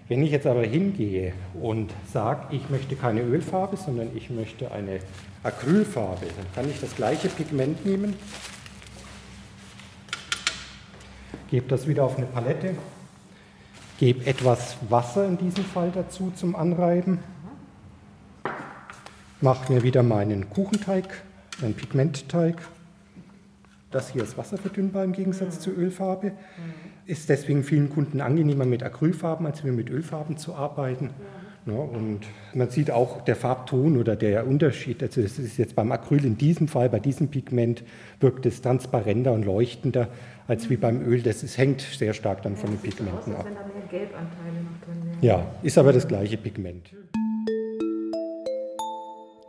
Wenn 0.09 0.23
ich 0.23 0.31
jetzt 0.31 0.47
aber 0.47 0.65
hingehe 0.65 1.35
und 1.53 1.93
sage, 2.11 2.47
ich 2.57 2.71
möchte 2.71 2.97
keine 2.97 3.21
Ölfarbe, 3.21 3.77
sondern 3.77 4.17
ich 4.17 4.31
möchte 4.31 4.73
eine 4.73 5.01
Acrylfarbe, 5.43 6.25
dann 6.35 6.47
kann 6.55 6.71
ich 6.71 6.81
das 6.81 6.97
gleiche 6.97 7.29
Pigment 7.29 7.85
nehmen, 7.85 8.17
gebe 11.51 11.69
das 11.69 11.87
wieder 11.87 12.05
auf 12.05 12.17
eine 12.17 12.27
Palette, 12.27 12.75
gebe 13.99 14.25
etwas 14.25 14.79
Wasser 14.89 15.29
in 15.29 15.37
diesem 15.37 15.67
Fall 15.67 15.91
dazu 15.91 16.33
zum 16.35 16.57
Anreiben, 16.57 17.19
mache 19.43 19.73
mir 19.73 19.83
wieder 19.83 20.03
meinen 20.03 20.49
Kuchenteig, 20.51 21.23
meinen 21.61 21.75
Pigmentteig. 21.75 22.63
Das 23.91 24.11
hier 24.11 24.23
ist 24.23 24.39
wasserverdünnbar 24.39 25.05
im 25.05 25.13
Gegensatz 25.13 25.61
zur 25.61 25.77
Ölfarbe 25.77 26.33
ist 27.07 27.29
deswegen 27.29 27.65
vielen 27.65 27.91
Kunden 27.91 28.21
angenehmer 28.21 28.65
mit 28.65 28.83
Acrylfarben, 28.83 29.47
als 29.47 29.63
mit 29.65 29.91
Ölfarben 29.91 30.37
zu 30.37 30.55
arbeiten. 30.55 31.11
Ja, 31.65 31.75
und 31.75 32.21
man 32.55 32.71
sieht 32.71 32.91
auch 32.91 33.21
der 33.25 33.37
Farbton 33.37 33.97
oder 33.97 34.17
der 34.17 34.49
Unterschied. 34.49 35.01
Also 35.01 35.21
es 35.21 35.39
ist 35.39 35.59
jetzt 35.59 35.77
beim 35.77 35.93
Acryl 35.93 36.25
in 36.25 36.37
diesem 36.37 36.67
Fall, 36.67 36.89
bei 36.89 36.99
diesem 36.99 37.29
Pigment, 37.29 37.85
wirkt 38.19 38.47
es 38.47 38.63
transparenter 38.63 39.33
und 39.33 39.45
leuchtender 39.45 40.09
als 40.49 40.71
wie 40.71 40.77
beim 40.77 41.07
Öl. 41.07 41.23
Das 41.23 41.45
ist, 41.45 41.59
hängt 41.59 41.81
sehr 41.83 42.15
stark 42.15 42.43
dann 42.43 42.55
ja, 42.55 42.59
von 42.59 42.71
den 42.71 42.79
Pigmenten 42.81 43.35
aus, 43.35 43.41
ab. 43.41 43.45
Wenn 43.47 43.55
da 43.55 43.61
mehr 43.61 43.87
Gelbanteile 43.89 44.63
noch 44.65 44.87
drin 44.87 45.07
wären. 45.07 45.19
Ja, 45.23 45.47
ist 45.63 45.79
aber 45.79 45.93
das 45.93 46.09
gleiche 46.09 46.37
Pigment. 46.37 46.91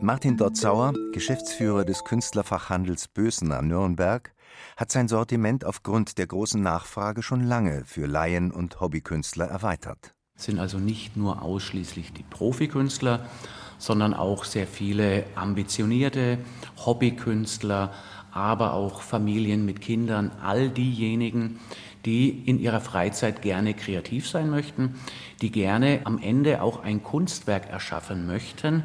Martin 0.04 0.36
Dotzauer, 0.36 0.92
Geschäftsführer 1.14 1.86
des 1.86 2.04
Künstlerfachhandels 2.04 3.08
Bösener 3.08 3.62
Nürnberg, 3.62 4.34
hat 4.76 4.92
sein 4.92 5.08
Sortiment 5.08 5.64
aufgrund 5.64 6.18
der 6.18 6.28
großen 6.28 6.62
Nachfrage 6.62 7.24
schon 7.24 7.40
lange 7.40 7.86
für 7.86 8.06
Laien 8.06 8.52
und 8.52 8.82
Hobbykünstler 8.82 9.46
erweitert. 9.46 10.14
Es 10.36 10.44
sind 10.44 10.60
also 10.60 10.78
nicht 10.78 11.16
nur 11.16 11.42
ausschließlich 11.42 12.12
die 12.12 12.24
Profikünstler, 12.24 13.26
sondern 13.78 14.14
auch 14.14 14.44
sehr 14.44 14.68
viele 14.68 15.24
ambitionierte 15.36 16.38
Hobbykünstler, 16.86 17.94
aber 18.34 18.74
auch 18.74 19.04
Familien 19.04 19.66
mit 19.66 19.80
Kindern, 19.80 20.32
all 20.44 20.68
diejenigen, 20.68 21.62
die 22.06 22.30
in 22.46 22.60
ihrer 22.60 22.82
Freizeit 22.82 23.42
gerne 23.42 23.74
kreativ 23.74 24.28
sein 24.28 24.50
möchten, 24.50 24.96
die 25.42 25.52
gerne 25.52 26.02
am 26.04 26.20
Ende 26.22 26.62
auch 26.62 26.84
ein 26.84 27.04
Kunstwerk 27.04 27.70
erschaffen 27.70 28.28
möchten. 28.28 28.84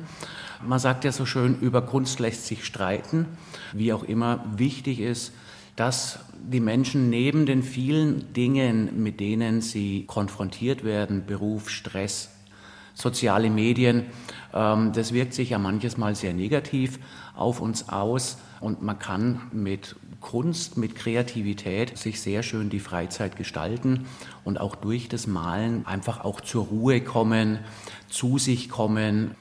Man 0.64 0.78
sagt 0.78 1.04
ja 1.04 1.12
so 1.12 1.26
schön, 1.26 1.58
über 1.60 1.82
Kunst 1.82 2.20
lässt 2.20 2.46
sich 2.46 2.64
streiten. 2.64 3.26
Wie 3.72 3.92
auch 3.92 4.02
immer, 4.02 4.44
wichtig 4.56 5.00
ist, 5.00 5.32
dass 5.76 6.20
die 6.34 6.60
Menschen 6.60 7.10
neben 7.10 7.46
den 7.46 7.62
vielen 7.62 8.32
Dingen, 8.32 9.02
mit 9.02 9.20
denen 9.20 9.60
sie 9.60 10.04
konfrontiert 10.06 10.82
werden, 10.82 11.26
Beruf, 11.26 11.70
Stress, 11.70 12.30
soziale 12.94 13.50
Medien, 13.50 14.06
ähm, 14.52 14.92
das 14.92 15.12
wirkt 15.12 15.34
sich 15.34 15.50
ja 15.50 15.58
manches 15.58 15.96
Mal 15.96 16.14
sehr 16.16 16.34
negativ 16.34 16.98
auf 17.36 17.60
uns 17.60 17.88
aus 17.88 18.38
und 18.60 18.82
man 18.82 18.98
kann 18.98 19.40
mit 19.52 19.96
Kunst, 20.20 20.76
mit 20.76 20.96
Kreativität 20.96 21.96
sich 21.96 22.20
sehr 22.20 22.42
schön 22.42 22.70
die 22.70 22.80
Freizeit 22.80 23.36
gestalten 23.36 24.06
und 24.44 24.60
auch 24.60 24.74
durch 24.74 25.08
das 25.08 25.26
Malen 25.26 25.86
einfach 25.86 26.24
auch 26.24 26.40
zur 26.40 26.66
Ruhe 26.66 27.00
kommen, 27.00 27.60
zu 28.08 28.38
sich 28.38 28.68
kommen. 28.68 29.32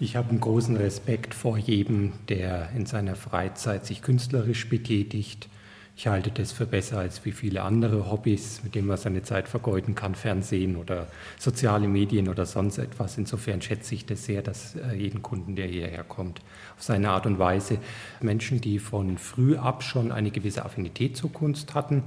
Ich 0.00 0.16
habe 0.16 0.30
einen 0.30 0.40
großen 0.40 0.76
Respekt 0.76 1.34
vor 1.34 1.58
jedem, 1.58 2.12
der 2.28 2.70
in 2.76 2.86
seiner 2.86 3.16
Freizeit 3.16 3.86
sich 3.86 4.02
künstlerisch 4.02 4.68
betätigt 4.68 5.48
ich 5.98 6.06
halte 6.06 6.30
das 6.30 6.52
für 6.52 6.64
besser 6.64 6.98
als 6.98 7.24
wie 7.24 7.32
viele 7.32 7.62
andere 7.62 8.08
Hobbys, 8.08 8.62
mit 8.62 8.76
denen 8.76 8.86
man 8.86 8.96
seine 8.96 9.24
Zeit 9.24 9.48
vergeuden 9.48 9.96
kann, 9.96 10.14
Fernsehen 10.14 10.76
oder 10.76 11.08
soziale 11.40 11.88
Medien 11.88 12.28
oder 12.28 12.46
sonst 12.46 12.78
etwas. 12.78 13.18
Insofern 13.18 13.60
schätze 13.60 13.96
ich 13.96 14.06
das 14.06 14.24
sehr, 14.24 14.42
dass 14.42 14.76
äh, 14.76 14.94
jeden 14.94 15.22
Kunden, 15.22 15.56
der 15.56 15.66
hierher 15.66 16.04
kommt, 16.04 16.38
auf 16.76 16.84
seine 16.84 17.10
Art 17.10 17.26
und 17.26 17.40
Weise 17.40 17.78
Menschen, 18.20 18.60
die 18.60 18.78
von 18.78 19.18
früh 19.18 19.56
ab 19.56 19.82
schon 19.82 20.12
eine 20.12 20.30
gewisse 20.30 20.64
Affinität 20.64 21.16
zur 21.16 21.32
Kunst 21.32 21.74
hatten 21.74 22.04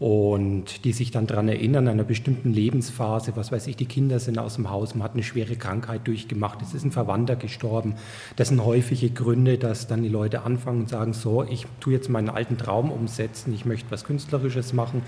und 0.00 0.84
die 0.84 0.92
sich 0.92 1.10
dann 1.10 1.26
daran 1.26 1.48
erinnern, 1.48 1.88
einer 1.88 2.04
bestimmten 2.04 2.52
Lebensphase, 2.52 3.32
was 3.34 3.50
weiß 3.50 3.66
ich, 3.66 3.76
die 3.76 3.86
Kinder 3.86 4.20
sind 4.20 4.38
aus 4.38 4.54
dem 4.54 4.70
Haus, 4.70 4.94
man 4.94 5.02
hat 5.02 5.14
eine 5.14 5.24
schwere 5.24 5.56
Krankheit 5.56 6.06
durchgemacht, 6.06 6.62
es 6.62 6.74
ist 6.74 6.84
ein 6.84 6.92
Verwandter 6.92 7.34
gestorben. 7.36 7.96
Das 8.36 8.48
sind 8.48 8.64
häufige 8.64 9.10
Gründe, 9.10 9.58
dass 9.58 9.88
dann 9.88 10.02
die 10.02 10.08
Leute 10.08 10.42
anfangen 10.42 10.82
und 10.82 10.88
sagen, 10.88 11.12
so, 11.12 11.42
ich 11.42 11.66
tue 11.80 11.94
jetzt 11.94 12.08
meinen 12.08 12.28
alten 12.28 12.58
Traum 12.58 12.92
umsetzen, 12.92 13.52
ich 13.52 13.64
möchte 13.64 13.90
was 13.90 14.04
Künstlerisches 14.04 14.72
machen 14.72 15.02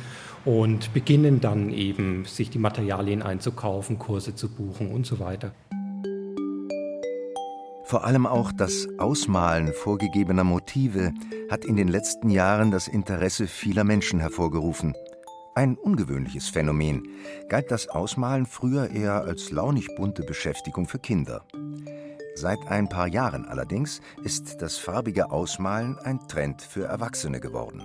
und 0.45 0.93
beginnen 0.93 1.41
dann 1.41 1.71
eben, 1.71 2.25
sich 2.25 2.51
die 2.51 2.59
Materialien 2.59 3.23
einzukaufen, 3.23 3.99
Kurse 3.99 4.35
zu 4.35 4.49
buchen 4.49 4.91
und 4.91 5.07
so 5.07 5.21
weiter. 5.21 5.53
Vor 7.91 8.05
allem 8.05 8.25
auch 8.25 8.53
das 8.53 8.87
Ausmalen 8.99 9.73
vorgegebener 9.73 10.45
Motive 10.45 11.13
hat 11.51 11.65
in 11.65 11.75
den 11.75 11.89
letzten 11.89 12.31
Jahren 12.31 12.71
das 12.71 12.87
Interesse 12.87 13.49
vieler 13.49 13.83
Menschen 13.83 14.21
hervorgerufen. 14.21 14.95
Ein 15.57 15.75
ungewöhnliches 15.75 16.49
Phänomen, 16.49 17.03
galt 17.49 17.73
das 17.73 17.89
Ausmalen 17.89 18.47
früher 18.47 18.91
eher 18.91 19.25
als 19.25 19.51
launig 19.51 19.89
bunte 19.97 20.23
Beschäftigung 20.23 20.87
für 20.87 21.01
Kinder. 21.01 21.45
Seit 22.37 22.61
ein 22.69 22.89
paar 22.89 23.09
Jahren 23.09 23.45
allerdings 23.45 24.01
ist 24.23 24.63
das 24.63 24.79
farbige 24.79 25.33
Ausmalen 25.33 25.99
ein 25.99 26.21
Trend 26.29 26.63
für 26.63 26.85
Erwachsene 26.85 27.41
geworden. 27.41 27.83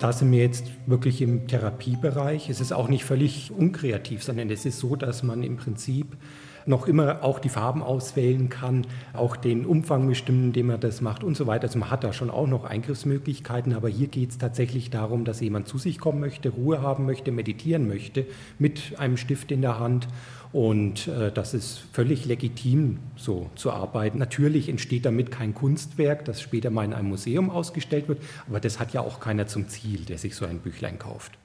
Da 0.00 0.12
sind 0.12 0.32
wir 0.32 0.40
jetzt 0.40 0.66
wirklich 0.84 1.22
im 1.22 1.48
Therapiebereich. 1.48 2.50
Es 2.50 2.60
ist 2.60 2.72
auch 2.72 2.88
nicht 2.88 3.06
völlig 3.06 3.50
unkreativ, 3.52 4.22
sondern 4.22 4.50
es 4.50 4.66
ist 4.66 4.80
so, 4.80 4.96
dass 4.96 5.22
man 5.22 5.42
im 5.42 5.56
Prinzip 5.56 6.18
noch 6.66 6.86
immer 6.86 7.22
auch 7.22 7.38
die 7.38 7.48
Farben 7.48 7.82
auswählen 7.82 8.48
kann, 8.48 8.86
auch 9.12 9.36
den 9.36 9.66
Umfang 9.66 10.06
bestimmen, 10.06 10.46
indem 10.46 10.68
man 10.68 10.80
das 10.80 11.00
macht 11.00 11.24
und 11.24 11.36
so 11.36 11.46
weiter. 11.46 11.64
Also 11.64 11.78
man 11.78 11.90
hat 11.90 12.04
da 12.04 12.12
schon 12.12 12.30
auch 12.30 12.46
noch 12.46 12.64
Eingriffsmöglichkeiten, 12.64 13.74
aber 13.74 13.88
hier 13.88 14.08
geht 14.08 14.30
es 14.30 14.38
tatsächlich 14.38 14.90
darum, 14.90 15.24
dass 15.24 15.40
jemand 15.40 15.68
zu 15.68 15.78
sich 15.78 15.98
kommen 15.98 16.20
möchte, 16.20 16.50
Ruhe 16.50 16.82
haben 16.82 17.06
möchte, 17.06 17.32
meditieren 17.32 17.88
möchte 17.88 18.26
mit 18.58 18.98
einem 18.98 19.16
Stift 19.16 19.50
in 19.52 19.62
der 19.62 19.78
Hand. 19.78 20.08
Und 20.52 21.06
äh, 21.06 21.30
das 21.30 21.54
ist 21.54 21.78
völlig 21.92 22.24
legitim, 22.24 22.98
so 23.14 23.50
zu 23.54 23.70
arbeiten. 23.70 24.18
Natürlich 24.18 24.68
entsteht 24.68 25.06
damit 25.06 25.30
kein 25.30 25.54
Kunstwerk, 25.54 26.24
das 26.24 26.40
später 26.40 26.70
mal 26.70 26.84
in 26.84 26.92
einem 26.92 27.08
Museum 27.08 27.50
ausgestellt 27.50 28.08
wird, 28.08 28.20
aber 28.48 28.58
das 28.58 28.80
hat 28.80 28.92
ja 28.92 29.00
auch 29.00 29.20
keiner 29.20 29.46
zum 29.46 29.68
Ziel, 29.68 30.04
der 30.04 30.18
sich 30.18 30.34
so 30.34 30.46
ein 30.46 30.58
Büchlein 30.58 30.98
kauft. 30.98 31.38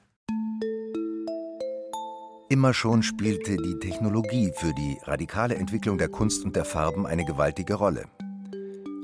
Immer 2.48 2.72
schon 2.74 3.02
spielte 3.02 3.56
die 3.56 3.76
Technologie 3.80 4.52
für 4.54 4.72
die 4.72 4.98
radikale 5.02 5.56
Entwicklung 5.56 5.98
der 5.98 6.08
Kunst 6.08 6.44
und 6.44 6.54
der 6.54 6.64
Farben 6.64 7.04
eine 7.04 7.24
gewaltige 7.24 7.74
Rolle. 7.74 8.04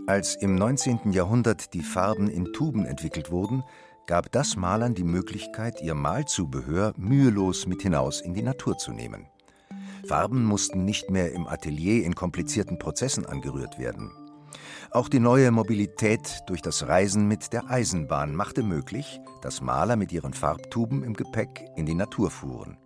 Als 0.06 0.36
im 0.36 0.54
19. 0.54 1.10
Jahrhundert 1.10 1.74
die 1.74 1.82
Farben 1.82 2.28
in 2.28 2.52
Tuben 2.52 2.86
entwickelt 2.86 3.32
wurden, 3.32 3.64
gab 4.06 4.30
das 4.30 4.54
Malern 4.54 4.94
die 4.94 5.02
Möglichkeit, 5.02 5.82
ihr 5.82 5.96
Malzubehör 5.96 6.92
mühelos 6.96 7.66
mit 7.66 7.82
hinaus 7.82 8.20
in 8.20 8.32
die 8.32 8.42
Natur 8.42 8.78
zu 8.78 8.92
nehmen. 8.92 9.26
Farben 10.06 10.44
mussten 10.44 10.84
nicht 10.84 11.10
mehr 11.10 11.32
im 11.32 11.48
Atelier 11.48 12.04
in 12.04 12.14
komplizierten 12.14 12.78
Prozessen 12.78 13.26
angerührt 13.26 13.76
werden. 13.76 14.12
Auch 14.92 15.08
die 15.08 15.20
neue 15.20 15.50
Mobilität 15.50 16.42
durch 16.46 16.62
das 16.62 16.86
Reisen 16.86 17.26
mit 17.26 17.52
der 17.52 17.68
Eisenbahn 17.68 18.36
machte 18.36 18.62
möglich, 18.62 19.20
dass 19.40 19.60
Maler 19.60 19.96
mit 19.96 20.12
ihren 20.12 20.32
Farbtuben 20.32 21.02
im 21.02 21.14
Gepäck 21.14 21.64
in 21.76 21.86
die 21.86 21.94
Natur 21.94 22.30
fuhren. 22.30 22.76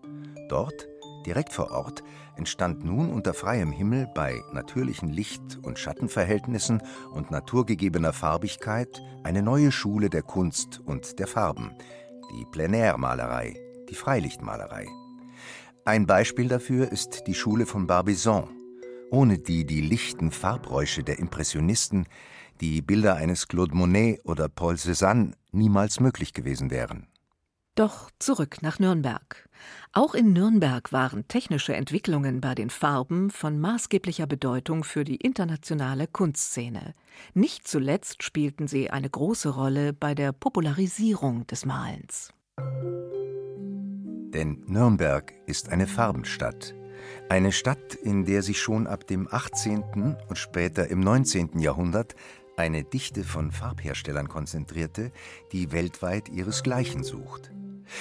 Dort, 0.49 0.89
direkt 1.27 1.53
vor 1.53 1.71
Ort, 1.73 2.03
entstand 2.37 2.85
nun 2.85 3.13
unter 3.13 3.35
freiem 3.35 3.73
Himmel 3.73 4.09
bei 4.15 4.41
natürlichen 4.53 5.09
Licht- 5.09 5.59
und 5.63 5.79
Schattenverhältnissen 5.79 6.83
und 7.13 7.31
naturgegebener 7.31 8.13
Farbigkeit 8.13 9.03
eine 9.25 9.43
neue 9.43 9.73
Schule 9.73 10.11
der 10.11 10.23
Kunst 10.23 10.81
und 10.85 11.19
der 11.19 11.27
Farben, 11.27 11.73
die 12.33 12.45
Plenärmalerei, 12.53 13.57
die 13.89 13.95
Freilichtmalerei. 13.95 14.87
Ein 15.85 16.07
Beispiel 16.07 16.49
dafür 16.49 16.91
ist 16.91 17.27
die 17.27 17.35
Schule 17.35 17.67
von 17.67 17.87
Barbizon, 17.87 18.49
ohne 19.11 19.39
die 19.39 19.65
die 19.65 19.81
lichten 19.81 20.31
Farbräusche 20.31 21.03
der 21.03 21.19
Impressionisten, 21.19 22.07
die 22.61 22.83
Bilder 22.83 23.17
eines 23.17 23.49
Claude 23.49 23.75
Monet 23.75 24.21
oder 24.25 24.49
Paul 24.49 24.75
Cézanne 24.75 25.33
niemals 25.53 26.01
möglich 26.01 26.33
gewesen 26.33 26.71
wären. 26.71 27.07
Doch 27.77 28.11
zurück 28.19 28.63
nach 28.63 28.79
Nürnberg. 28.79 29.47
Auch 29.93 30.15
in 30.15 30.33
Nürnberg 30.33 30.93
waren 30.93 31.29
technische 31.29 31.77
Entwicklungen 31.77 32.41
bei 32.41 32.55
den 32.55 32.71
Farben 32.71 33.29
von 33.29 33.61
maßgeblicher 33.61 34.27
Bedeutung 34.27 34.83
für 34.83 35.05
die 35.05 35.17
internationale 35.17 36.07
Kunstszene. 36.07 36.95
Nicht 37.35 37.69
zuletzt 37.69 38.23
spielten 38.23 38.67
sie 38.67 38.89
eine 38.89 39.11
große 39.11 39.51
Rolle 39.51 39.93
bei 39.93 40.15
der 40.15 40.33
Popularisierung 40.33 41.47
des 41.49 41.67
Malens. 41.67 42.33
Denn 44.33 44.65
Nürnberg 44.67 45.35
ist 45.45 45.69
eine 45.69 45.87
Farbenstadt. 45.87 46.75
Eine 47.29 47.53
Stadt, 47.53 47.95
in 47.95 48.25
der 48.25 48.41
sich 48.41 48.59
schon 48.59 48.87
ab 48.87 49.07
dem 49.07 49.29
18. 49.31 50.17
und 50.29 50.39
später 50.39 50.89
im 50.89 51.01
19. 51.01 51.59
Jahrhundert 51.59 52.15
eine 52.57 52.85
Dichte 52.85 53.23
von 53.23 53.53
Farbherstellern 53.53 54.29
konzentrierte, 54.29 55.13
die 55.53 55.73
weltweit 55.73 56.31
ihresgleichen 56.31 57.05
sucht. 57.05 57.51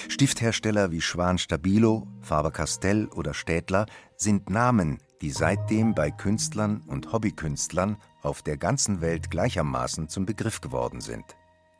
Stifthersteller 0.10 0.92
wie 0.92 1.02
Schwan 1.02 1.38
Stabilo, 1.38 2.08
Faber-Castell 2.22 3.08
oder 3.08 3.34
Städtler 3.34 3.86
sind 4.18 4.50
Namen, 4.50 5.00
die 5.22 5.32
seitdem 5.32 5.96
bei 5.96 6.12
Künstlern 6.12 6.82
und 6.88 7.12
Hobbykünstlern 7.12 7.98
auf 8.22 8.42
der 8.42 8.58
ganzen 8.58 9.02
Welt 9.02 9.32
gleichermaßen 9.32 10.10
zum 10.10 10.26
Begriff 10.26 10.62
geworden 10.62 11.02
sind. 11.02 11.24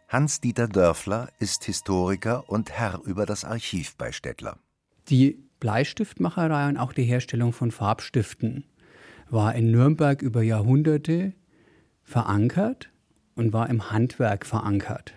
Hans-Dieter 0.08 0.68
Dörfler 0.68 1.30
ist 1.40 1.64
Historiker 1.66 2.48
und 2.50 2.72
Herr 2.72 3.02
über 3.06 3.26
das 3.26 3.44
Archiv 3.44 3.96
bei 3.98 4.12
Städtler. 4.12 4.60
Die 5.10 5.44
Bleistiftmacherei 5.60 6.70
und 6.70 6.78
auch 6.78 6.94
die 6.94 7.04
Herstellung 7.04 7.54
von 7.54 7.72
Farbstiften 7.72 8.66
war 9.30 9.56
in 9.56 9.72
Nürnberg 9.72 10.22
über 10.22 10.44
Jahrhunderte 10.44 11.34
verankert 12.04 12.92
und 13.36 13.52
war 13.52 13.70
im 13.70 13.92
Handwerk 13.92 14.46
verankert. 14.46 15.14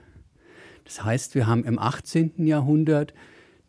Das 0.88 1.04
heißt, 1.04 1.34
wir 1.34 1.46
haben 1.46 1.64
im 1.64 1.78
18. 1.78 2.46
Jahrhundert 2.46 3.12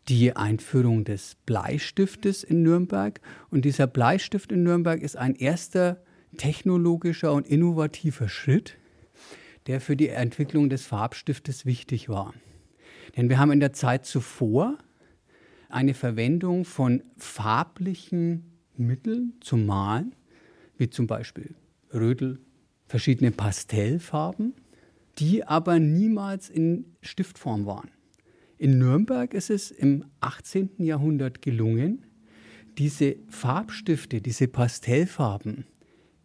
die 0.08 0.34
Einführung 0.34 1.04
des 1.04 1.36
Bleistiftes 1.44 2.42
in 2.42 2.62
Nürnberg. 2.62 3.20
Und 3.50 3.66
dieser 3.66 3.86
Bleistift 3.86 4.50
in 4.52 4.62
Nürnberg 4.62 5.02
ist 5.02 5.18
ein 5.18 5.34
erster 5.34 6.02
technologischer 6.38 7.34
und 7.34 7.46
innovativer 7.46 8.30
Schritt, 8.30 8.78
der 9.66 9.82
für 9.82 9.96
die 9.96 10.08
Entwicklung 10.08 10.70
des 10.70 10.86
Farbstiftes 10.86 11.66
wichtig 11.66 12.08
war. 12.08 12.32
Denn 13.18 13.28
wir 13.28 13.38
haben 13.38 13.52
in 13.52 13.60
der 13.60 13.74
Zeit 13.74 14.06
zuvor 14.06 14.78
eine 15.68 15.92
Verwendung 15.92 16.64
von 16.64 17.02
farblichen 17.18 18.50
Mitteln 18.78 19.34
zum 19.40 19.66
Malen, 19.66 20.14
wie 20.78 20.88
zum 20.88 21.06
Beispiel 21.06 21.54
Rödel, 21.92 22.40
verschiedene 22.86 23.30
Pastellfarben, 23.30 24.54
die 25.18 25.44
aber 25.44 25.78
niemals 25.78 26.48
in 26.48 26.96
Stiftform 27.02 27.66
waren. 27.66 27.90
In 28.58 28.78
Nürnberg 28.78 29.32
ist 29.34 29.50
es 29.50 29.70
im 29.70 30.04
18. 30.20 30.70
Jahrhundert 30.78 31.42
gelungen, 31.42 32.06
diese 32.78 33.16
Farbstifte, 33.28 34.20
diese 34.20 34.48
Pastellfarben 34.48 35.64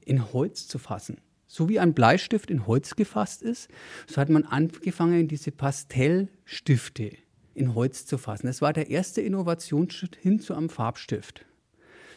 in 0.06 0.34
Holz 0.34 0.68
zu 0.68 0.78
fassen. 0.78 1.18
So 1.48 1.70
wie 1.70 1.80
ein 1.80 1.94
Bleistift 1.94 2.52
in 2.52 2.68
Holz 2.68 2.96
gefasst 2.96 3.42
ist, 3.42 3.70
so 4.08 4.18
hat 4.18 4.30
man 4.30 4.44
angefangen, 4.44 5.28
diese 5.28 5.52
Pastellstifte 5.52 7.12
in 7.54 7.74
Holz 7.74 8.06
zu 8.06 8.18
fassen. 8.18 8.48
Das 8.48 8.62
war 8.62 8.74
der 8.74 8.90
erste 8.90 9.22
Innovationsschritt 9.22 10.16
hin 10.16 10.40
zu 10.40 10.54
einem 10.54 10.70
Farbstift. 10.70 11.46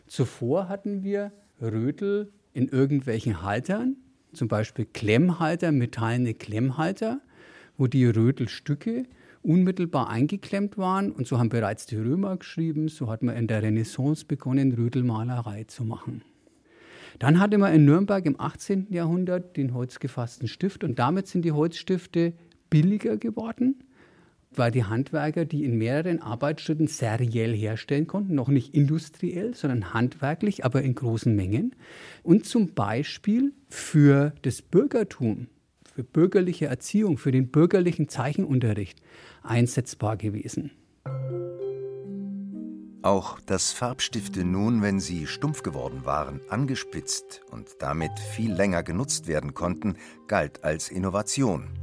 Zuvor 0.06 0.68
hatten 0.68 1.02
wir 1.04 1.32
Rötel 1.60 2.32
in 2.52 2.68
irgendwelchen 2.68 3.42
Haltern, 3.42 3.96
zum 4.38 4.48
Beispiel 4.48 4.86
Klemmhalter, 4.86 5.72
metallene 5.72 6.32
Klemmhalter, 6.32 7.20
wo 7.76 7.86
die 7.86 8.06
Rötelstücke 8.06 9.04
unmittelbar 9.42 10.08
eingeklemmt 10.08 10.78
waren. 10.78 11.12
Und 11.12 11.26
so 11.26 11.38
haben 11.38 11.48
bereits 11.48 11.86
die 11.86 11.96
Römer 11.96 12.36
geschrieben, 12.36 12.88
so 12.88 13.10
hat 13.10 13.22
man 13.22 13.36
in 13.36 13.46
der 13.46 13.62
Renaissance 13.62 14.24
begonnen, 14.24 14.72
Rötelmalerei 14.72 15.64
zu 15.64 15.84
machen. 15.84 16.22
Dann 17.18 17.40
hatte 17.40 17.58
man 17.58 17.74
in 17.74 17.84
Nürnberg 17.84 18.24
im 18.26 18.40
18. 18.40 18.86
Jahrhundert 18.90 19.56
den 19.56 19.74
holzgefassten 19.74 20.46
Stift 20.46 20.84
und 20.84 20.98
damit 20.98 21.26
sind 21.26 21.44
die 21.44 21.52
Holzstifte 21.52 22.32
billiger 22.70 23.16
geworden 23.16 23.76
weil 24.54 24.70
die 24.70 24.84
Handwerker 24.84 25.44
die 25.44 25.64
in 25.64 25.78
mehreren 25.78 26.20
Arbeitsschritten 26.20 26.86
seriell 26.86 27.54
herstellen 27.54 28.06
konnten, 28.06 28.34
noch 28.34 28.48
nicht 28.48 28.74
industriell, 28.74 29.54
sondern 29.54 29.92
handwerklich, 29.94 30.64
aber 30.64 30.82
in 30.82 30.94
großen 30.94 31.34
Mengen. 31.34 31.74
Und 32.22 32.46
zum 32.46 32.74
Beispiel 32.74 33.52
für 33.68 34.32
das 34.42 34.62
Bürgertum, 34.62 35.48
für 35.94 36.04
bürgerliche 36.04 36.66
Erziehung, 36.66 37.18
für 37.18 37.32
den 37.32 37.48
bürgerlichen 37.48 38.08
Zeichenunterricht 38.08 39.00
einsetzbar 39.42 40.16
gewesen. 40.16 40.72
Auch 43.02 43.38
dass 43.40 43.72
Farbstifte 43.72 44.44
nun, 44.44 44.82
wenn 44.82 44.98
sie 44.98 45.26
stumpf 45.28 45.62
geworden 45.62 46.04
waren, 46.04 46.40
angespitzt 46.48 47.42
und 47.50 47.68
damit 47.78 48.18
viel 48.18 48.52
länger 48.52 48.82
genutzt 48.82 49.28
werden 49.28 49.54
konnten, 49.54 49.94
galt 50.26 50.64
als 50.64 50.88
Innovation. 50.90 51.77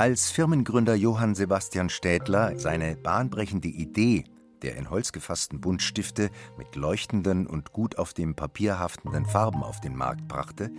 Als 0.00 0.30
Firmengründer 0.30 0.94
Johann 0.94 1.34
Sebastian 1.34 1.90
Städtler 1.90 2.58
seine 2.58 2.96
bahnbrechende 2.96 3.68
Idee 3.68 4.24
der 4.62 4.76
in 4.76 4.88
Holz 4.88 5.12
gefassten 5.12 5.60
Buntstifte 5.60 6.30
mit 6.56 6.74
leuchtenden 6.74 7.46
und 7.46 7.74
gut 7.74 7.98
auf 7.98 8.14
dem 8.14 8.34
Papier 8.34 8.78
haftenden 8.78 9.26
Farben 9.26 9.62
auf 9.62 9.82
den 9.82 9.94
Markt 9.94 10.26
brachte, 10.26 10.70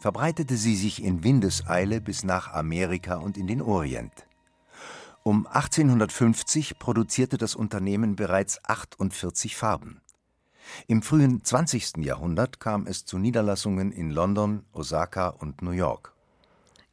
verbreitete 0.00 0.58
sie 0.58 0.76
sich 0.76 1.02
in 1.02 1.24
Windeseile 1.24 2.02
bis 2.02 2.24
nach 2.24 2.52
Amerika 2.52 3.16
und 3.16 3.38
in 3.38 3.46
den 3.46 3.62
Orient. 3.62 4.26
Um 5.22 5.46
1850 5.46 6.78
produzierte 6.78 7.38
das 7.38 7.54
Unternehmen 7.54 8.16
bereits 8.16 8.62
48 8.66 9.56
Farben. 9.56 10.02
Im 10.88 11.00
frühen 11.00 11.42
20. 11.42 12.04
Jahrhundert 12.04 12.60
kam 12.60 12.86
es 12.86 13.06
zu 13.06 13.16
Niederlassungen 13.16 13.92
in 13.92 14.10
London, 14.10 14.66
Osaka 14.74 15.28
und 15.28 15.62
New 15.62 15.70
York. 15.70 16.17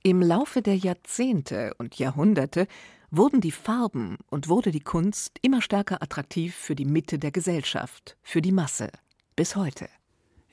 Im 0.06 0.22
Laufe 0.22 0.62
der 0.62 0.78
Jahrzehnte 0.78 1.74
und 1.80 1.98
Jahrhunderte 1.98 2.68
wurden 3.10 3.42
die 3.42 3.50
Farben 3.50 4.18
und 4.30 4.50
wurde 4.50 4.70
die 4.70 4.80
Kunst 4.80 5.40
immer 5.42 5.64
stärker 5.64 6.04
attraktiv 6.04 6.54
für 6.54 6.76
die 6.76 6.86
Mitte 6.86 7.18
der 7.18 7.32
Gesellschaft, 7.32 8.16
für 8.22 8.40
die 8.40 8.52
Masse, 8.52 8.92
bis 9.36 9.56
heute. 9.56 9.88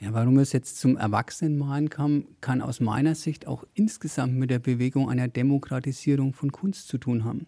Ja, 0.01 0.15
warum 0.15 0.39
es 0.39 0.55
jetzt 0.55 0.81
zum 0.81 0.97
Erwachsenenmalen 0.97 1.91
kam, 1.91 2.29
kann 2.41 2.63
aus 2.63 2.81
meiner 2.81 3.15
Sicht 3.15 3.47
auch 3.47 3.65
insgesamt 3.75 4.37
mit 4.37 4.49
der 4.49 4.59
Bewegung 4.59 5.11
einer 5.11 5.29
Demokratisierung 5.29 6.33
von 6.33 6.51
Kunst 6.51 6.89
zu 6.89 6.97
tun 6.97 7.25
haben. 7.25 7.47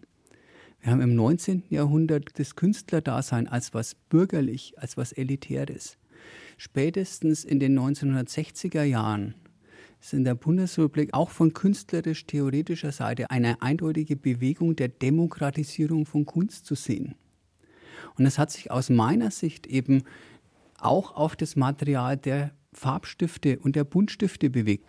Wir 0.83 0.93
haben 0.93 1.01
im 1.01 1.15
19. 1.15 1.63
Jahrhundert 1.71 2.39
das 2.39 2.55
Künstlerdasein 2.55 3.49
als 3.49 3.73
was 3.73 3.95
bürgerlich, 3.95 4.75
als 4.77 4.99
was 4.99 5.13
elitäres. 5.13 5.97
Spätestens 6.59 7.45
in 7.45 7.61
den 7.61 7.79
1960er 7.79 8.83
Jahren 8.83 9.37
ist 10.05 10.13
in 10.13 10.25
der 10.25 10.35
Bundesrepublik 10.35 11.15
auch 11.15 11.31
von 11.31 11.55
künstlerisch-theoretischer 11.55 12.93
Seite 12.93 13.31
eine 13.31 13.63
eindeutige 13.63 14.17
Bewegung 14.17 14.77
der 14.77 14.89
Demokratisierung 14.89 16.05
von 16.05 16.27
Kunst 16.27 16.67
zu 16.67 16.75
sehen. 16.75 17.15
Und 18.19 18.25
das 18.25 18.39
hat 18.39 18.51
sich 18.51 18.71
aus 18.71 18.91
meiner 18.91 19.31
Sicht 19.31 19.67
eben 19.67 20.03
auch 20.79 21.17
auf 21.17 21.37
das 21.37 21.57
Material 21.57 22.19
der 22.19 22.51
Farbstifte 22.75 23.59
und 23.59 23.77
der 23.77 23.85
Buntstifte 23.85 24.51
bewegt. 24.51 24.87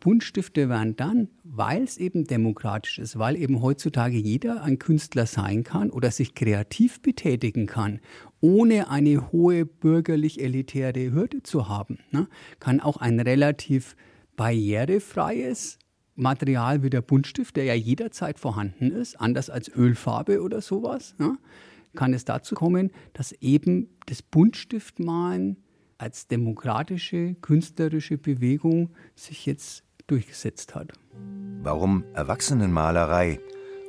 Buntstifte 0.00 0.68
werden 0.68 0.96
dann, 0.96 1.28
weil 1.44 1.84
es 1.84 1.96
eben 1.96 2.24
demokratisch 2.24 2.98
ist, 2.98 3.18
weil 3.18 3.36
eben 3.36 3.62
heutzutage 3.62 4.18
jeder 4.18 4.64
ein 4.64 4.78
Künstler 4.78 5.24
sein 5.24 5.64
kann 5.64 5.88
oder 5.88 6.10
sich 6.10 6.34
kreativ 6.34 7.00
betätigen 7.00 7.66
kann, 7.66 8.00
ohne 8.42 8.90
eine 8.90 9.32
hohe 9.32 9.64
bürgerlich-elitäre 9.64 11.10
Hürde 11.10 11.42
zu 11.42 11.70
haben, 11.70 12.00
ne, 12.10 12.26
kann 12.58 12.80
auch 12.80 12.98
ein 12.98 13.18
relativ 13.18 13.96
barrierefreies 14.36 15.78
Material 16.14 16.82
wie 16.82 16.90
der 16.90 17.02
Buntstift, 17.02 17.56
der 17.56 17.64
ja 17.64 17.74
jederzeit 17.74 18.38
vorhanden 18.38 18.90
ist, 18.90 19.20
anders 19.20 19.50
als 19.50 19.68
Ölfarbe 19.74 20.42
oder 20.42 20.60
sowas, 20.60 21.14
ja, 21.18 21.36
kann 21.94 22.14
es 22.14 22.24
dazu 22.24 22.54
kommen, 22.54 22.90
dass 23.12 23.32
eben 23.32 23.88
das 24.06 24.22
Buntstiftmalen 24.22 25.56
als 25.98 26.26
demokratische 26.26 27.34
künstlerische 27.40 28.18
Bewegung 28.18 28.90
sich 29.14 29.46
jetzt 29.46 29.84
durchgesetzt 30.06 30.74
hat. 30.74 30.92
Warum 31.62 32.04
Erwachsenenmalerei 32.14 33.38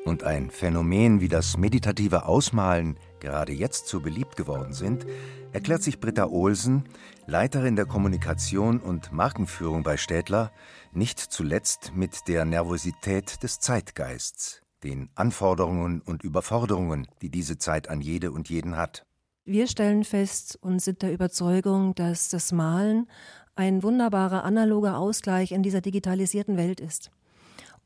und 0.06 0.23
ein 0.23 0.49
Phänomen 0.49 1.21
wie 1.21 1.29
das 1.29 1.58
meditative 1.58 2.25
Ausmalen 2.25 2.97
gerade 3.23 3.53
jetzt 3.53 3.88
so 3.88 4.01
beliebt 4.01 4.36
geworden 4.36 4.73
sind, 4.73 5.07
erklärt 5.53 5.81
sich 5.81 5.99
Britta 5.99 6.27
Olsen, 6.27 6.83
Leiterin 7.25 7.75
der 7.75 7.86
Kommunikation 7.86 8.79
und 8.79 9.12
Markenführung 9.12 9.81
bei 9.81 9.97
Städtler, 9.97 10.51
nicht 10.91 11.19
zuletzt 11.19 11.93
mit 11.95 12.27
der 12.27 12.45
Nervosität 12.45 13.41
des 13.41 13.59
Zeitgeists, 13.59 14.62
den 14.83 15.09
Anforderungen 15.15 16.01
und 16.01 16.23
Überforderungen, 16.23 17.07
die 17.21 17.29
diese 17.29 17.57
Zeit 17.57 17.89
an 17.89 18.01
jede 18.01 18.31
und 18.31 18.49
jeden 18.49 18.75
hat. 18.75 19.05
Wir 19.45 19.67
stellen 19.67 20.03
fest 20.03 20.59
und 20.62 20.81
sind 20.81 21.01
der 21.01 21.13
Überzeugung, 21.13 21.95
dass 21.95 22.29
das 22.29 22.51
Malen 22.51 23.07
ein 23.55 23.83
wunderbarer 23.83 24.43
analoger 24.43 24.97
Ausgleich 24.97 25.51
in 25.51 25.63
dieser 25.63 25.81
digitalisierten 25.81 26.57
Welt 26.57 26.79
ist. 26.79 27.09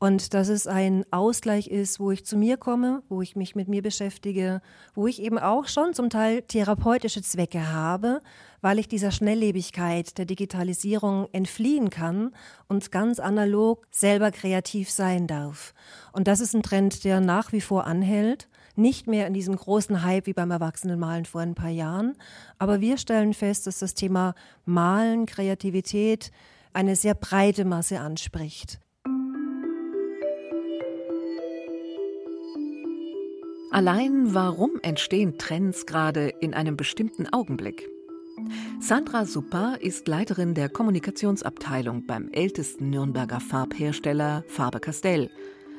Und 0.00 0.32
dass 0.32 0.48
es 0.48 0.68
ein 0.68 1.04
Ausgleich 1.10 1.66
ist, 1.66 1.98
wo 1.98 2.12
ich 2.12 2.24
zu 2.24 2.36
mir 2.36 2.56
komme, 2.56 3.02
wo 3.08 3.20
ich 3.20 3.34
mich 3.34 3.56
mit 3.56 3.66
mir 3.66 3.82
beschäftige, 3.82 4.62
wo 4.94 5.08
ich 5.08 5.20
eben 5.20 5.38
auch 5.40 5.66
schon 5.66 5.92
zum 5.92 6.08
Teil 6.08 6.42
therapeutische 6.42 7.20
Zwecke 7.20 7.72
habe, 7.72 8.20
weil 8.60 8.78
ich 8.78 8.86
dieser 8.86 9.10
Schnelllebigkeit 9.10 10.16
der 10.16 10.24
Digitalisierung 10.24 11.26
entfliehen 11.32 11.90
kann 11.90 12.32
und 12.68 12.92
ganz 12.92 13.18
analog 13.18 13.88
selber 13.90 14.30
kreativ 14.30 14.88
sein 14.88 15.26
darf. 15.26 15.74
Und 16.12 16.28
das 16.28 16.38
ist 16.38 16.54
ein 16.54 16.62
Trend, 16.62 17.02
der 17.02 17.20
nach 17.20 17.50
wie 17.50 17.60
vor 17.60 17.84
anhält. 17.84 18.48
Nicht 18.76 19.08
mehr 19.08 19.26
in 19.26 19.34
diesem 19.34 19.56
großen 19.56 20.04
Hype 20.04 20.26
wie 20.26 20.32
beim 20.32 20.52
Erwachsenenmalen 20.52 21.24
vor 21.24 21.40
ein 21.40 21.56
paar 21.56 21.70
Jahren. 21.70 22.16
Aber 22.58 22.80
wir 22.80 22.98
stellen 22.98 23.34
fest, 23.34 23.66
dass 23.66 23.80
das 23.80 23.94
Thema 23.94 24.36
Malen, 24.64 25.26
Kreativität 25.26 26.30
eine 26.72 26.94
sehr 26.94 27.14
breite 27.14 27.64
Masse 27.64 27.98
anspricht. 27.98 28.78
Allein 33.70 34.32
warum 34.32 34.72
entstehen 34.82 35.36
Trends 35.36 35.84
gerade 35.84 36.28
in 36.40 36.54
einem 36.54 36.76
bestimmten 36.76 37.28
Augenblick? 37.28 37.88
Sandra 38.80 39.26
Suppa 39.26 39.74
ist 39.74 40.08
Leiterin 40.08 40.54
der 40.54 40.70
Kommunikationsabteilung 40.70 42.06
beim 42.06 42.28
ältesten 42.32 42.88
Nürnberger 42.88 43.40
Farbhersteller 43.40 44.42
Faber 44.48 44.80
Castell, 44.80 45.30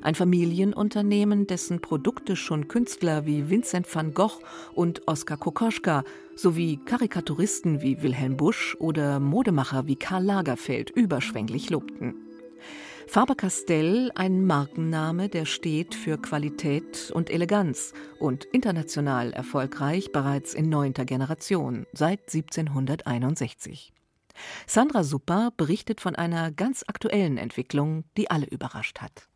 ein 0.01 0.13
Familienunternehmen, 0.13 1.47
dessen 1.47 1.81
Produkte 1.81 2.35
schon 2.35 2.67
Künstler 2.67 3.25
wie 3.25 3.49
Vincent 3.49 3.93
van 3.93 4.13
Gogh 4.13 4.39
und 4.73 5.07
Oskar 5.07 5.37
Kokoschka 5.37 6.03
sowie 6.35 6.79
Karikaturisten 6.85 7.81
wie 7.81 8.03
Wilhelm 8.03 8.37
Busch 8.37 8.77
oder 8.79 9.19
Modemacher 9.19 9.87
wie 9.87 9.95
Karl 9.95 10.23
Lagerfeld 10.23 10.91
überschwänglich 10.91 11.71
lobten. 11.71 12.28
Faber-Castell 13.09 14.11
ein 14.13 14.45
Markenname, 14.45 15.29
der 15.29 15.45
steht 15.45 15.95
für 15.95 16.19
Qualität 16.21 17.09
und 17.11 17.31
Eleganz 17.31 17.91
und 18.19 18.43
international 18.45 19.33
erfolgreich 19.33 20.11
bereits 20.11 20.53
in 20.53 20.69
neunter 20.69 21.05
Generation 21.05 21.87
seit 21.91 22.31
1761. 22.31 23.93
Sandra 24.67 25.03
Supper 25.03 25.51
berichtet 25.57 26.01
von 26.01 26.15
einer 26.15 26.51
ganz 26.51 26.83
aktuellen 26.85 27.39
Entwicklung, 27.39 28.03
die 28.15 28.29
alle 28.29 28.45
überrascht 28.45 29.01
hat. 29.01 29.28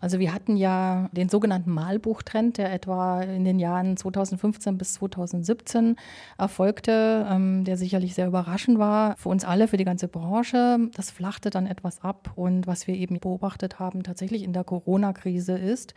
Also 0.00 0.18
wir 0.18 0.32
hatten 0.32 0.56
ja 0.56 1.10
den 1.12 1.28
sogenannten 1.28 1.70
Malbuchtrend, 1.70 2.56
der 2.56 2.72
etwa 2.72 3.20
in 3.20 3.44
den 3.44 3.58
Jahren 3.58 3.98
2015 3.98 4.78
bis 4.78 4.94
2017 4.94 5.96
erfolgte, 6.38 7.26
ähm, 7.30 7.64
der 7.64 7.76
sicherlich 7.76 8.14
sehr 8.14 8.26
überraschend 8.26 8.78
war 8.78 9.16
für 9.16 9.28
uns 9.28 9.44
alle, 9.44 9.68
für 9.68 9.76
die 9.76 9.84
ganze 9.84 10.08
Branche. 10.08 10.78
Das 10.94 11.10
flachte 11.10 11.50
dann 11.50 11.66
etwas 11.66 12.02
ab 12.02 12.32
und 12.34 12.66
was 12.66 12.86
wir 12.86 12.94
eben 12.94 13.20
beobachtet 13.20 13.78
haben 13.78 14.02
tatsächlich 14.02 14.42
in 14.42 14.54
der 14.54 14.64
Corona-Krise 14.64 15.58
ist, 15.58 15.94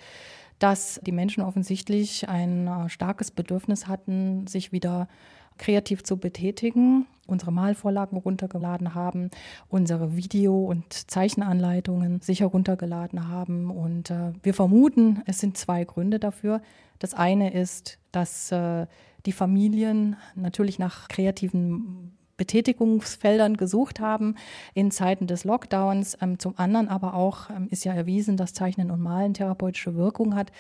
dass 0.60 1.00
die 1.04 1.12
Menschen 1.13 1.42
offensichtlich 1.42 2.28
ein 2.28 2.68
äh, 2.68 2.89
starkes 2.89 3.32
Bedürfnis 3.32 3.88
hatten, 3.88 4.48
sich 4.48 4.74
wieder 4.74 5.08
kreativ 5.58 6.04
zu 6.04 6.18
betätigen, 6.18 7.06
unsere 7.28 7.52
Malvorlagen 7.52 8.18
runtergeladen 8.18 8.96
haben, 8.96 9.30
unsere 9.70 10.16
Video- 10.16 10.66
und 10.66 10.94
Zeichenanleitungen 10.94 12.22
sicher 12.22 12.48
runtergeladen 12.48 13.28
haben. 13.28 13.72
Und 13.72 14.10
äh, 14.10 14.34
wir 14.42 14.54
vermuten, 14.54 15.22
es 15.26 15.39
sind 15.39 15.58
zwei 15.58 15.84
Gründe 15.86 16.20
dafür. 16.20 16.62
Das 17.00 17.13
eine 17.13 17.54
ist, 17.54 18.00
dass 18.12 18.52
äh, 18.52 18.88
die 19.26 19.32
Familien 19.32 20.18
natürlich 20.36 20.80
nach 20.80 21.08
kreativen 21.08 22.18
Betätigungsfeldern 22.43 23.56
gesucht 23.56 24.01
haben 24.01 24.36
in 24.73 24.91
Zeiten 24.91 25.27
des 25.27 25.45
Lockdowns. 25.45 26.17
Ähm, 26.19 26.39
zum 26.39 26.56
anderen 26.58 26.89
aber 26.89 27.13
auch 27.13 27.49
ähm, 27.49 27.69
ist 27.71 27.86
ja 27.86 27.93
erwiesen, 27.93 28.36
dass 28.36 28.53
Zeichnen 28.53 28.91
und 28.91 29.01
Malen 29.01 29.34
therapeutische 29.34 29.95
Wirkung 29.95 30.36
hat. 30.36 30.51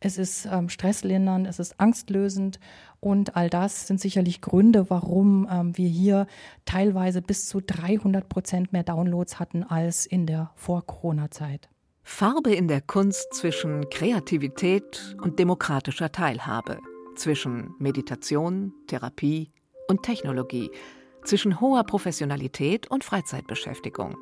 Es 0.00 0.18
ist 0.18 0.48
ähm, 0.50 0.68
stresslindernd, 0.68 1.46
es 1.46 1.60
ist 1.60 1.78
angstlösend 1.78 2.58
und 2.98 3.36
all 3.36 3.48
das 3.48 3.86
sind 3.86 4.00
sicherlich 4.00 4.40
Gründe, 4.40 4.90
warum 4.90 5.46
wir 5.76 5.88
hier 5.88 6.26
teilweise 6.64 7.22
bis 7.22 7.48
zu 7.48 7.60
300 7.60 8.28
Prozent 8.28 8.72
mehr 8.72 8.82
Downloads 8.82 9.38
hatten 9.38 9.62
als 9.62 10.04
in 10.04 10.26
der 10.26 10.50
Vor-Corona-Zeit. 10.56 11.68
Farbe 12.02 12.52
in 12.52 12.66
der 12.66 12.80
Kunst 12.80 13.32
zwischen 13.32 13.88
Kreativität 13.90 15.16
und 15.22 15.38
demokratischer 15.38 16.10
Teilhabe, 16.10 16.80
zwischen 17.14 17.76
Meditation, 17.78 18.72
Therapie 18.88 19.52
und 19.86 20.02
Technologie– 20.02 20.70
zwischen 21.24 21.60
hoher 21.60 21.84
Professionalität 21.84 22.90
und 22.90 23.04
Freizeitbeschäftigung. 23.04 24.16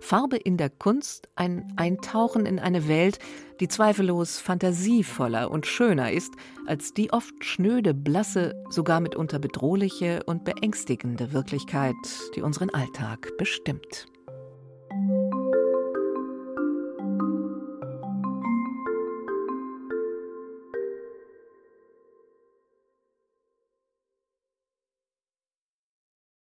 Farbe 0.00 0.36
in 0.36 0.56
der 0.56 0.70
Kunst 0.70 1.28
ein 1.34 1.72
Eintauchen 1.76 2.46
in 2.46 2.58
eine 2.58 2.88
Welt, 2.88 3.18
die 3.60 3.68
zweifellos 3.68 4.38
fantasievoller 4.38 5.50
und 5.50 5.66
schöner 5.66 6.12
ist 6.12 6.34
als 6.66 6.92
die 6.92 7.12
oft 7.12 7.44
schnöde, 7.44 7.94
blasse, 7.94 8.54
sogar 8.70 9.00
mitunter 9.00 9.38
bedrohliche 9.38 10.22
und 10.24 10.44
beängstigende 10.44 11.32
Wirklichkeit, 11.32 11.94
die 12.36 12.42
unseren 12.42 12.70
Alltag 12.70 13.32
bestimmt. 13.38 14.06